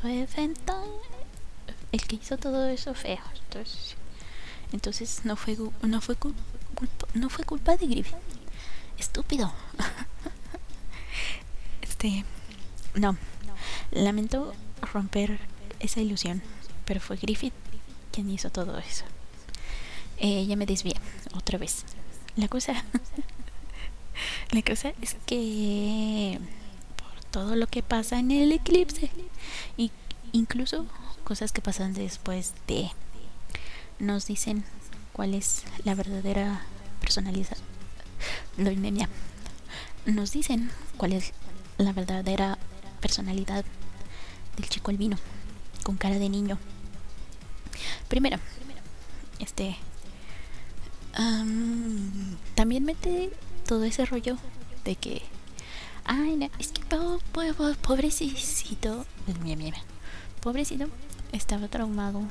fue 0.00 0.26
Femto 0.26 1.00
el 1.92 2.06
que 2.06 2.16
hizo 2.16 2.36
todo 2.36 2.68
eso 2.68 2.94
feo. 2.94 3.20
Entonces, 3.44 3.96
entonces 4.72 5.20
no 5.24 5.36
fue 5.36 5.56
no 5.82 6.00
fue 6.00 6.16
culpa, 6.16 6.40
no 7.14 7.30
fue 7.30 7.44
culpa 7.44 7.76
de 7.76 7.86
Griffith 7.86 8.16
estúpido. 8.98 9.52
este, 11.82 12.24
no. 12.94 13.16
Lamento 13.90 14.54
romper 14.92 15.38
esa 15.80 16.00
ilusión, 16.00 16.42
pero 16.84 17.00
fue 17.00 17.16
Griffith 17.16 17.54
quien 18.12 18.30
hizo 18.30 18.50
todo 18.50 18.78
eso. 18.78 19.04
Eh, 20.18 20.46
ya 20.46 20.56
me 20.56 20.66
desvié 20.66 20.94
otra 21.34 21.58
vez. 21.58 21.84
La 22.36 22.48
cosa, 22.48 22.74
la 24.52 24.62
cosa 24.62 24.92
es 25.00 25.16
que 25.26 26.38
por 26.96 27.24
todo 27.30 27.56
lo 27.56 27.66
que 27.66 27.82
pasa 27.82 28.18
en 28.18 28.30
el 28.30 28.52
eclipse 28.52 29.10
y 29.76 29.90
incluso 30.32 30.86
cosas 31.30 31.52
que 31.52 31.62
pasan 31.62 31.94
después 31.94 32.54
de 32.66 32.90
nos 34.00 34.26
dicen 34.26 34.64
cuál 35.12 35.32
es 35.32 35.62
la 35.84 35.94
verdadera 35.94 36.62
personalidad 37.00 37.56
nos 40.06 40.32
dicen 40.32 40.72
cuál 40.96 41.12
es 41.12 41.32
la 41.78 41.92
verdadera 41.92 42.58
personalidad 43.00 43.64
del 44.56 44.68
chico 44.68 44.90
albino 44.90 45.18
con 45.84 45.96
cara 45.96 46.18
de 46.18 46.28
niño. 46.28 46.58
Primero, 48.08 48.38
este 49.38 49.76
también 52.56 52.84
mete 52.84 53.30
todo 53.68 53.84
ese 53.84 54.04
rollo 54.04 54.36
de 54.84 54.96
que 54.96 55.22
ay, 56.04 56.50
es 56.58 56.72
que 56.72 56.82
pobrecito, 57.82 59.06
pobrecito 60.40 60.88
estaba 61.32 61.68
traumado 61.68 62.22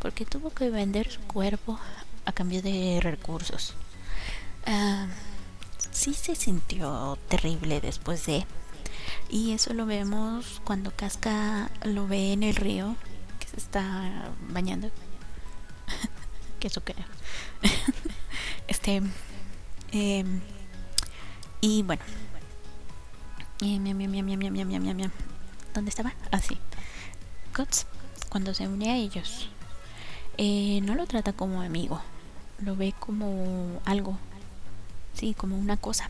porque 0.00 0.24
tuvo 0.24 0.50
que 0.50 0.70
vender 0.70 1.10
su 1.10 1.20
cuerpo 1.20 1.78
a 2.24 2.32
cambio 2.32 2.62
de 2.62 3.00
recursos. 3.02 3.74
Ah, 4.66 5.06
sí 5.90 6.14
se 6.14 6.34
sintió 6.34 7.18
terrible 7.28 7.80
después 7.80 8.26
de... 8.26 8.46
Y 9.30 9.52
eso 9.52 9.74
lo 9.74 9.86
vemos 9.86 10.60
cuando 10.64 10.90
Casca 10.94 11.70
lo 11.82 12.06
ve 12.06 12.32
en 12.32 12.42
el 12.42 12.54
río, 12.54 12.96
que 13.40 13.48
se 13.48 13.56
está 13.56 14.30
bañando. 14.48 14.90
que 16.60 16.68
eso 16.68 16.82
creo. 16.82 17.04
este... 18.68 19.02
Em, 19.90 20.40
y 21.60 21.82
bueno. 21.82 22.02
¿Dónde 25.74 25.88
estaba? 25.88 26.12
Ah, 26.30 26.40
sí. 26.40 26.58
Guts, 27.56 27.86
cuando 28.30 28.54
se 28.54 28.68
une 28.68 28.90
a 28.90 28.96
ellos, 28.96 29.48
eh, 30.36 30.80
no 30.82 30.94
lo 30.94 31.06
trata 31.06 31.32
como 31.32 31.62
amigo, 31.62 32.00
lo 32.60 32.76
ve 32.76 32.94
como 32.98 33.80
algo 33.84 34.18
sí, 35.18 35.34
como 35.34 35.58
una 35.58 35.76
cosa 35.76 36.08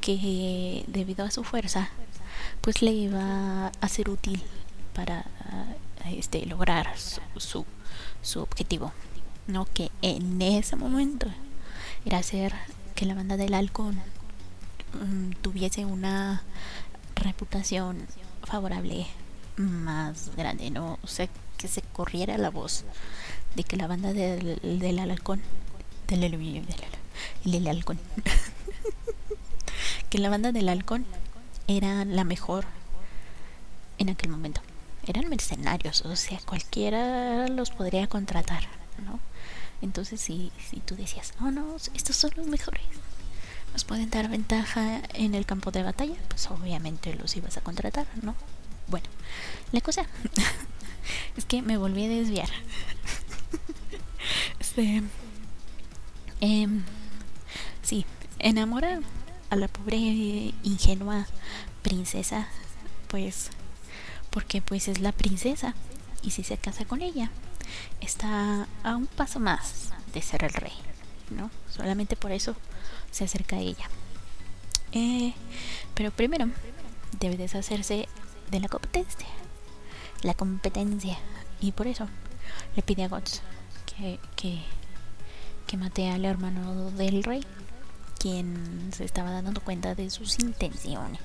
que 0.00 0.84
debido 0.88 1.24
a 1.24 1.30
su 1.30 1.44
fuerza 1.44 1.88
pues 2.60 2.82
le 2.82 2.92
iba 2.92 3.68
a 3.68 3.88
ser 3.88 4.10
útil 4.10 4.42
para 4.94 5.24
este 6.10 6.44
lograr 6.46 6.92
su, 6.98 7.64
su, 8.22 8.40
objetivo 8.40 8.92
no 9.46 9.64
que 9.64 9.90
en 10.02 10.42
ese 10.42 10.76
momento 10.76 11.28
era 12.04 12.18
hacer 12.18 12.52
que 12.94 13.06
la 13.06 13.14
banda 13.14 13.36
del 13.36 13.54
halcón 13.54 13.94
mm, 13.94 15.40
tuviese 15.40 15.84
una 15.84 16.42
reputación 17.14 18.06
favorable 18.42 19.06
más 19.56 20.34
grande 20.36 20.70
no 20.70 20.98
o 21.02 21.06
sea 21.06 21.28
que 21.58 21.68
se 21.68 21.82
corriera 21.82 22.38
la 22.38 22.50
voz 22.50 22.84
de 23.54 23.64
que 23.64 23.76
la 23.76 23.86
banda 23.86 24.12
del, 24.12 24.58
del 24.80 24.98
halcón 24.98 25.42
del, 26.20 26.30
del, 26.32 26.66
del 27.44 27.54
el 27.54 27.68
halcón. 27.68 27.98
que 30.10 30.18
la 30.18 30.28
banda 30.28 30.52
del 30.52 30.68
halcón 30.68 31.06
era 31.68 32.04
la 32.04 32.24
mejor 32.24 32.64
en 33.98 34.10
aquel 34.10 34.30
momento. 34.30 34.60
Eran 35.06 35.28
mercenarios, 35.28 36.02
o 36.02 36.14
sea, 36.16 36.38
cualquiera 36.44 37.48
los 37.48 37.70
podría 37.70 38.06
contratar, 38.06 38.62
¿no? 39.04 39.18
Entonces, 39.80 40.20
si, 40.20 40.52
si 40.70 40.78
tú 40.78 40.94
decías, 40.94 41.34
oh 41.40 41.50
no, 41.50 41.76
estos 41.94 42.14
son 42.14 42.30
los 42.36 42.46
mejores, 42.46 42.82
nos 43.72 43.84
pueden 43.84 44.10
dar 44.10 44.28
ventaja 44.28 45.02
en 45.14 45.34
el 45.34 45.44
campo 45.44 45.72
de 45.72 45.82
batalla, 45.82 46.14
pues 46.28 46.48
obviamente 46.50 47.14
los 47.14 47.36
ibas 47.36 47.56
a 47.56 47.62
contratar, 47.62 48.06
¿no? 48.22 48.36
Bueno, 48.88 49.06
la 49.72 49.80
cosa 49.80 50.06
es 51.36 51.44
que 51.44 51.62
me 51.62 51.76
volví 51.76 52.04
a 52.04 52.08
desviar. 52.08 52.48
este. 54.60 55.02
Eh, 56.40 56.68
Sí, 57.82 58.06
enamora 58.38 59.00
a 59.50 59.56
la 59.56 59.66
pobre 59.66 59.96
ingenua 59.96 61.26
princesa, 61.82 62.46
pues 63.08 63.50
porque 64.30 64.62
pues 64.62 64.86
es 64.86 65.00
la 65.00 65.10
princesa 65.10 65.74
y 66.22 66.30
si 66.30 66.44
se 66.44 66.56
casa 66.56 66.84
con 66.84 67.02
ella 67.02 67.30
está 68.00 68.68
a 68.84 68.96
un 68.96 69.06
paso 69.06 69.40
más 69.40 69.90
de 70.14 70.22
ser 70.22 70.44
el 70.44 70.54
rey, 70.54 70.72
¿no? 71.30 71.50
Solamente 71.70 72.14
por 72.14 72.30
eso 72.30 72.54
se 73.10 73.24
acerca 73.24 73.56
a 73.56 73.60
ella. 73.60 73.90
Eh, 74.92 75.34
pero 75.94 76.12
primero 76.12 76.46
debe 77.18 77.36
deshacerse 77.36 78.08
de 78.52 78.60
la 78.60 78.68
competencia, 78.68 79.26
la 80.22 80.34
competencia 80.34 81.18
y 81.60 81.72
por 81.72 81.86
eso 81.86 82.06
le 82.76 82.82
pide 82.82 83.02
a 83.04 83.08
Guts 83.08 83.42
que, 83.86 84.20
que, 84.36 84.62
que 85.66 85.76
mate 85.78 86.10
al 86.10 86.24
hermano 86.24 86.90
del 86.90 87.24
rey 87.24 87.44
quien 88.18 88.92
se 88.92 89.04
estaba 89.04 89.30
dando 89.30 89.60
cuenta 89.62 89.94
de 89.94 90.10
sus 90.10 90.38
intenciones. 90.38 91.20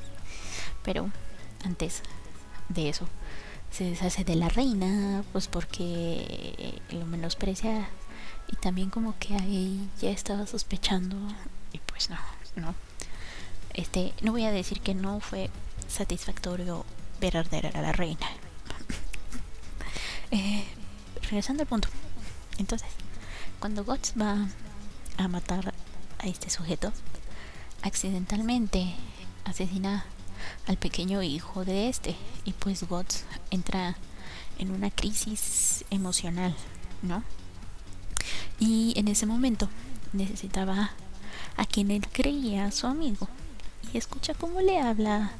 Pero 0.83 1.11
antes 1.63 2.01
de 2.69 2.89
eso, 2.89 3.07
se 3.69 3.83
deshace 3.83 4.23
de 4.23 4.35
la 4.35 4.49
reina, 4.49 5.23
pues 5.33 5.47
porque 5.47 6.81
lo 6.89 7.05
menosprecia 7.05 7.89
y 8.47 8.55
también 8.55 8.89
como 8.89 9.15
que 9.19 9.35
ahí 9.35 9.89
ya 10.01 10.09
estaba 10.09 10.47
sospechando 10.47 11.17
y 11.73 11.79
pues 11.79 12.09
no, 12.09 12.17
no. 12.55 12.73
Este, 13.73 14.13
no 14.21 14.31
voy 14.31 14.45
a 14.45 14.51
decir 14.51 14.79
que 14.79 14.95
no 14.95 15.19
fue 15.19 15.51
satisfactorio 15.87 16.85
ver 17.19 17.37
arder 17.37 17.75
a 17.75 17.81
la 17.81 17.91
reina. 17.91 18.27
eh, 20.31 20.63
regresando 21.23 21.63
al 21.63 21.69
punto. 21.69 21.89
Entonces, 22.57 22.89
cuando 23.59 23.83
Guts 23.83 24.13
va 24.19 24.47
a 25.17 25.27
matar 25.27 25.73
a 26.19 26.27
este 26.27 26.49
sujeto, 26.49 26.91
accidentalmente 27.81 28.93
asesina 29.45 30.05
al 30.67 30.77
pequeño 30.77 31.23
hijo 31.23 31.65
de 31.65 31.89
este. 31.89 32.15
Y 32.45 32.53
pues 32.53 32.83
Guts 32.87 33.25
entra 33.51 33.97
en 34.57 34.71
una 34.71 34.91
crisis 34.91 35.85
emocional, 35.89 36.55
¿no? 37.01 37.23
Y 38.59 38.93
en 38.97 39.07
ese 39.07 39.25
momento 39.25 39.69
necesitaba 40.13 40.91
a 41.57 41.65
quien 41.65 41.91
él 41.91 42.07
creía 42.11 42.71
su 42.71 42.87
amigo. 42.87 43.27
Y 43.93 43.97
escucha 43.97 44.33
cómo 44.33 44.61
le 44.61 44.79
habla 44.79 45.31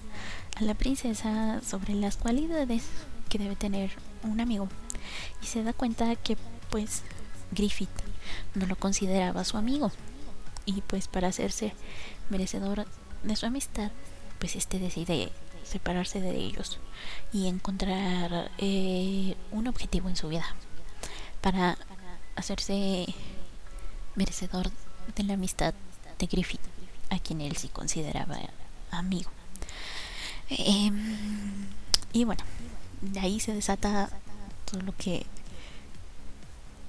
la 0.59 0.73
princesa 0.73 1.61
sobre 1.61 1.93
las 1.93 2.17
cualidades 2.17 2.83
que 3.29 3.37
debe 3.37 3.55
tener 3.55 3.91
un 4.23 4.39
amigo. 4.39 4.67
Y 5.41 5.45
se 5.45 5.63
da 5.63 5.73
cuenta 5.73 6.15
que 6.15 6.37
pues 6.69 7.03
Griffith 7.51 7.89
no 8.55 8.65
lo 8.65 8.75
consideraba 8.75 9.43
su 9.43 9.57
amigo. 9.57 9.91
Y 10.65 10.81
pues 10.81 11.07
para 11.07 11.29
hacerse 11.29 11.73
merecedor 12.29 12.85
de 13.23 13.35
su 13.35 13.45
amistad, 13.45 13.91
pues 14.39 14.55
este 14.55 14.79
decide 14.79 15.31
separarse 15.63 16.21
de 16.21 16.35
ellos 16.35 16.79
y 17.33 17.47
encontrar 17.47 18.51
eh, 18.57 19.35
un 19.51 19.67
objetivo 19.67 20.09
en 20.09 20.15
su 20.15 20.29
vida 20.29 20.45
para 21.41 21.77
hacerse 22.35 23.05
merecedor 24.15 24.69
de 25.15 25.23
la 25.23 25.33
amistad 25.33 25.73
de 26.19 26.25
Griffith, 26.25 26.61
a 27.09 27.19
quien 27.19 27.41
él 27.41 27.55
sí 27.57 27.67
consideraba 27.67 28.37
amigo. 28.91 29.36
Em, 30.49 31.67
y 32.13 32.23
bueno, 32.23 32.43
de 33.01 33.19
ahí 33.19 33.39
se 33.39 33.53
desata 33.53 34.09
todo 34.69 34.81
lo 34.81 34.95
que 34.95 35.25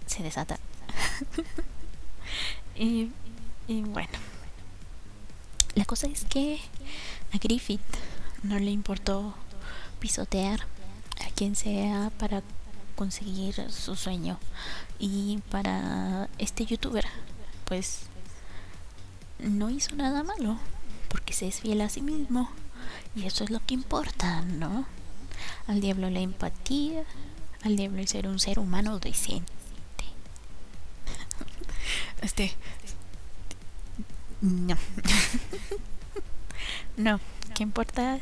se 0.07 0.23
desata. 0.23 0.59
y, 2.77 3.11
y 3.67 3.83
bueno, 3.83 4.13
la 5.75 5.85
cosa 5.85 6.07
es 6.07 6.25
que 6.25 6.61
a 7.33 7.39
Griffith 7.39 7.81
no 8.43 8.59
le 8.59 8.71
importó 8.71 9.35
pisotear 10.01 10.61
a 11.25 11.31
quien 11.35 11.57
sea 11.57 12.11
para 12.19 12.43
conseguir 12.97 13.71
su 13.71 13.95
sueño. 13.97 14.39
Y 14.99 15.39
para 15.51 16.29
este 16.39 16.65
youtuber, 16.65 17.07
pues 17.65 18.01
no 19.39 19.71
hizo 19.71 19.95
nada 19.95 20.25
malo, 20.25 20.59
porque 21.09 21.33
se 21.33 21.47
es 21.47 21.61
fiel 21.61 21.81
a 21.81 21.89
sí 21.89 22.01
mismo. 22.01 22.51
Y 23.15 23.27
eso 23.27 23.45
es 23.45 23.51
lo 23.51 23.65
que 23.65 23.75
importa, 23.75 24.43
¿no? 24.43 24.87
Al 25.67 25.81
diablo 25.81 26.11
la 26.11 26.21
empatía, 26.21 27.05
al 27.63 27.77
diablo 27.77 28.01
el 28.01 28.09
ser 28.09 28.29
un 28.29 28.39
ser 28.39 28.59
humano 28.59 28.99
decente. 28.99 29.49
Este. 32.23 32.53
No. 34.41 34.77
no, 36.97 37.21
¿qué 37.55 37.63
importa 37.63 38.21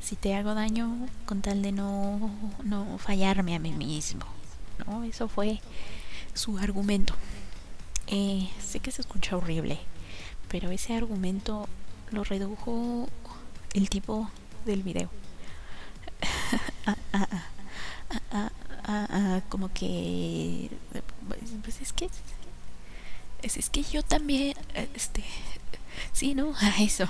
si 0.00 0.16
te 0.16 0.34
hago 0.34 0.54
daño 0.54 1.08
con 1.26 1.42
tal 1.42 1.62
de 1.62 1.72
no, 1.72 2.30
no 2.64 2.98
fallarme 2.98 3.54
a 3.54 3.58
mí 3.58 3.72
mismo? 3.72 4.24
¿No? 4.86 5.04
Eso 5.04 5.28
fue 5.28 5.60
su 6.34 6.58
argumento. 6.58 7.14
Eh, 8.06 8.48
sé 8.60 8.80
que 8.80 8.90
se 8.90 9.02
escucha 9.02 9.36
horrible, 9.36 9.78
pero 10.48 10.70
ese 10.70 10.94
argumento 10.94 11.68
lo 12.10 12.24
redujo 12.24 13.08
el 13.74 13.88
tipo 13.88 14.28
del 14.64 14.82
video. 14.82 15.08
como 19.48 19.72
que 19.72 20.68
pues 21.62 21.80
es 21.80 21.92
que 21.92 22.10
es, 23.42 23.70
que 23.70 23.84
yo 23.84 24.02
también 24.02 24.56
este 24.94 25.22
sí 26.12 26.34
no 26.34 26.52
eso 26.80 27.06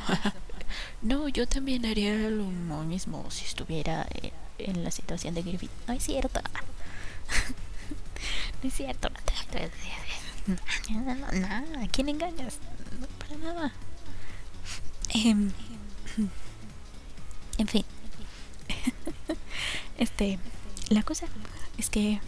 no 1.03 1.29
yo 1.29 1.49
también 1.49 1.87
haría 1.87 2.15
lo 2.29 2.45
mismo 2.85 3.31
si 3.31 3.47
estuviera 3.47 4.07
en 4.59 4.85
la 4.85 4.91
situación 4.91 5.35
de 5.35 5.43
Griffith 5.43 5.71
no 5.89 5.95
es 5.95 6.05
cierto 6.05 6.41
no 8.63 8.69
es 8.69 8.75
cierto 8.75 9.09
no, 10.89 11.83
¿a 11.83 11.87
quién 11.89 12.09
engañas? 12.09 12.59
No, 12.99 13.07
para 13.19 13.37
nada. 13.37 13.73
Em, 15.11 15.53
en 17.61 17.69
fin. 17.69 17.85
este, 19.99 20.39
la 20.89 21.03
cosa 21.03 21.27
es 21.77 21.91
que 21.91 22.21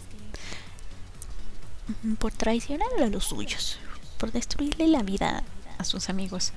por 2.19 2.31
traicionar 2.31 2.87
a 3.01 3.07
los 3.07 3.25
suyos, 3.25 3.79
por 4.19 4.31
destruirle 4.31 4.87
la 4.87 5.01
vida 5.01 5.43
a 5.79 5.83
sus 5.83 6.09
amigos, 6.09 6.53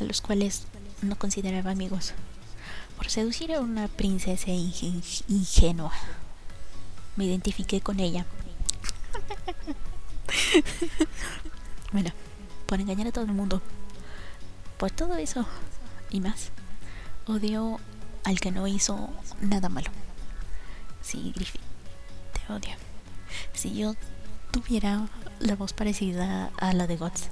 a 0.00 0.04
los 0.04 0.20
cuales 0.20 0.64
no 1.00 1.16
consideraba 1.16 1.70
amigos, 1.70 2.12
por 2.96 3.08
seducir 3.08 3.54
a 3.54 3.60
una 3.60 3.88
princesa 3.88 4.50
ingenua, 4.50 5.92
me 7.16 7.24
identifiqué 7.24 7.80
con 7.80 8.00
ella. 8.00 8.26
bueno, 11.92 12.10
por 12.66 12.80
engañar 12.80 13.06
a 13.08 13.12
todo 13.12 13.24
el 13.24 13.32
mundo. 13.32 13.62
Por 14.76 14.90
todo 14.90 15.16
eso 15.16 15.46
y 16.10 16.20
más, 16.20 16.50
odio 17.26 17.80
al 18.24 18.40
que 18.40 18.50
no 18.50 18.66
hizo 18.66 19.10
nada 19.40 19.68
malo. 19.68 19.90
Sí, 21.02 21.32
Griffith, 21.34 21.60
te 22.32 22.52
odio. 22.52 22.76
Si 23.52 23.74
yo 23.74 23.94
tuviera 24.50 25.08
la 25.38 25.56
voz 25.56 25.72
parecida 25.72 26.50
a 26.58 26.72
la 26.72 26.86
de 26.86 26.96
Gods, 26.96 27.28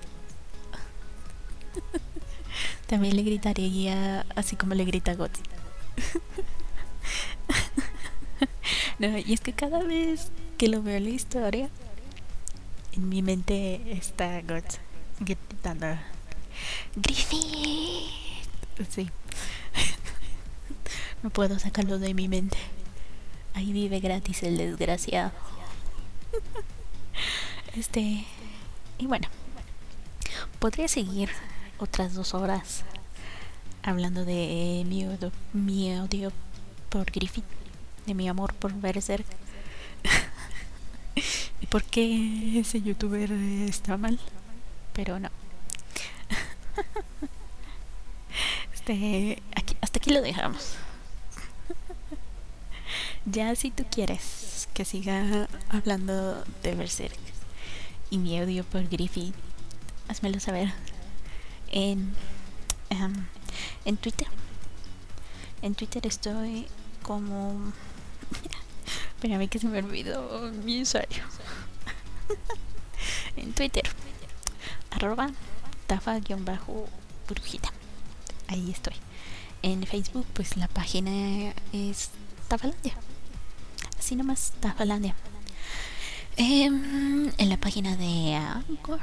también 2.86 3.16
le 3.16 3.22
gritaría 3.22 4.24
así 4.34 4.57
como 4.57 4.74
le 4.74 4.84
grita 4.84 5.14
Gods. 5.14 5.41
no, 8.99 9.18
y 9.18 9.32
es 9.32 9.41
que 9.41 9.53
cada 9.53 9.82
vez 9.82 10.30
que 10.57 10.68
lo 10.68 10.82
veo 10.82 10.97
en 10.97 11.05
la 11.05 11.11
historia, 11.11 11.68
en 12.93 13.09
mi 13.09 13.22
mente 13.22 13.93
está 13.93 14.41
Guts 14.43 14.80
gritando 15.20 15.99
Griffith. 16.97 18.11
Sí. 18.89 19.11
No 21.22 21.30
puedo 21.30 21.58
sacarlo 21.58 21.98
de 21.98 22.14
mi 22.14 22.28
mente. 22.28 22.58
Ahí 23.54 23.72
vive 23.72 24.00
gratis 24.00 24.42
el 24.42 24.56
desgraciado. 24.56 25.32
este. 27.74 28.24
Y 28.98 29.06
bueno. 29.06 29.28
Podría 30.58 30.88
seguir 30.88 31.30
otras 31.78 32.14
dos 32.14 32.34
horas 32.34 32.84
hablando 33.82 34.24
de 34.24 34.84
mi 34.84 35.06
odio, 35.96 36.32
por 36.88 37.10
Griffith, 37.10 37.44
de 38.06 38.14
mi 38.14 38.28
amor 38.28 38.54
por 38.54 38.74
Berserk. 38.74 39.24
por 41.70 41.84
qué 41.84 42.58
ese 42.58 42.82
youtuber 42.82 43.30
está 43.32 43.96
mal, 43.96 44.18
pero 44.92 45.18
no. 45.18 45.30
Este, 48.74 49.42
aquí, 49.54 49.76
hasta 49.82 49.98
aquí 49.98 50.10
lo 50.12 50.22
dejamos. 50.22 50.76
Ya 53.30 53.54
si 53.54 53.70
tú 53.70 53.84
quieres 53.90 54.68
que 54.74 54.84
siga 54.84 55.48
hablando 55.68 56.44
de 56.62 56.74
Berserk 56.74 57.18
y 58.10 58.18
mi 58.18 58.40
odio 58.40 58.64
por 58.64 58.88
Griffith, 58.88 59.34
házmelo 60.08 60.40
saber 60.40 60.72
en, 61.70 62.14
um, 62.90 63.12
en 63.84 63.96
Twitter. 63.96 64.26
En 65.62 65.74
Twitter 65.74 66.06
estoy 66.06 66.66
como 67.02 67.72
Espérame 69.16 69.48
que 69.48 69.58
se 69.58 69.66
me 69.66 69.78
olvidó 69.78 70.52
mi 70.64 70.82
usuario. 70.82 71.24
en 73.36 73.52
Twitter. 73.52 73.82
Arroba 74.90 75.30
tafa-brujita. 75.88 77.72
Ahí 78.46 78.70
estoy. 78.70 78.94
En 79.62 79.84
Facebook, 79.86 80.24
pues 80.34 80.56
la 80.56 80.68
página 80.68 81.52
es 81.72 82.10
Tafalandia. 82.46 82.94
Así 84.09 84.16
nomás, 84.16 84.54
Tafalandia. 84.61 85.14
Em, 86.38 87.30
en 87.36 87.48
la 87.50 87.59
página 87.59 87.94
de 87.94 88.36
Anchor 88.36 89.00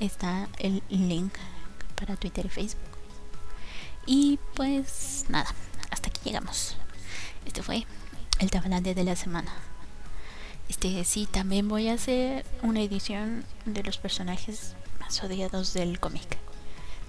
está 0.00 0.48
el 0.58 0.82
link 0.88 1.34
para 1.96 2.16
Twitter 2.16 2.46
y 2.46 2.48
Facebook. 2.48 2.80
Y 4.06 4.38
pues 4.54 5.26
nada, 5.28 5.54
hasta 5.90 6.08
aquí 6.08 6.20
llegamos. 6.24 6.78
Este 7.44 7.62
fue 7.62 7.86
el 8.38 8.50
tablante 8.50 8.94
de 8.94 9.04
la 9.04 9.16
semana. 9.16 9.52
Este 10.70 11.04
sí, 11.04 11.26
también 11.30 11.68
voy 11.68 11.88
a 11.88 11.92
hacer 11.92 12.46
una 12.62 12.80
edición 12.80 13.44
de 13.66 13.82
los 13.82 13.98
personajes 13.98 14.76
más 14.98 15.22
odiados 15.22 15.74
del 15.74 16.00
cómic. 16.00 16.38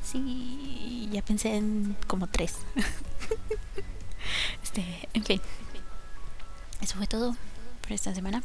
Sí, 0.04 1.08
ya 1.10 1.22
pensé 1.22 1.56
en 1.56 1.96
como 2.06 2.28
tres. 2.28 2.58
este, 4.62 5.08
en 5.14 5.24
fin. 5.24 5.42
Eso 6.82 6.98
fue 6.98 7.08
todo 7.08 7.36
por 7.82 7.92
esta 7.92 8.14
semana. 8.14 8.44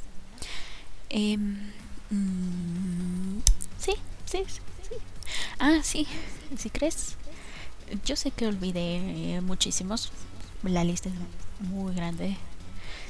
Em, 1.10 1.70
mm, 2.10 3.40
sí, 3.78 3.94
sí, 4.24 4.44
sí. 4.48 4.60
Ah, 5.58 5.80
sí, 5.82 6.06
si 6.56 6.70
crees 6.70 7.16
yo 8.04 8.16
sé 8.16 8.30
que 8.30 8.46
olvidé 8.46 9.40
muchísimos. 9.42 10.10
La 10.62 10.84
lista 10.84 11.08
es 11.08 11.14
muy 11.60 11.94
grande. 11.94 12.36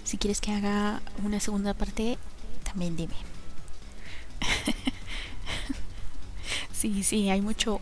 Si 0.04 0.18
quieres 0.18 0.40
que 0.40 0.52
haga 0.52 1.00
una 1.24 1.40
segunda 1.40 1.74
parte, 1.74 2.18
también 2.64 2.96
dime. 2.96 3.14
sí, 6.72 7.02
sí, 7.02 7.30
hay 7.30 7.40
mucho, 7.40 7.80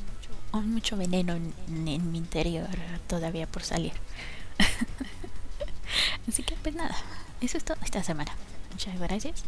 hay 0.53 0.63
mucho 0.63 0.97
veneno 0.97 1.35
en, 1.35 1.53
en 1.89 2.13
mi 2.13 2.19
interior 2.19 2.69
todavía 3.09 3.47
por 3.47 3.63
salir. 3.63 3.93
Así 6.29 6.43
que 6.43 6.55
pues 6.57 6.75
nada, 6.75 6.97
eso 7.43 7.59
es 7.59 7.65
todo 7.65 7.77
esta 7.85 8.03
semana. 8.03 8.33
Muchas 8.71 8.99
gracias. 8.99 9.45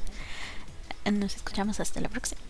Nos 1.10 1.36
escuchamos 1.36 1.80
hasta 1.80 2.00
la 2.00 2.08
próxima. 2.08 2.40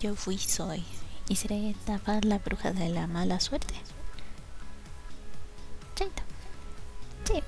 Yo 0.00 0.14
fui, 0.14 0.38
soy 0.38 0.84
y 1.28 1.36
seré 1.36 1.74
tapar 1.86 2.24
la 2.24 2.38
bruja 2.38 2.72
de 2.72 2.88
la 2.88 3.06
mala 3.06 3.40
suerte. 3.40 3.74
Chaito. 5.94 6.22
Sí. 7.24 7.42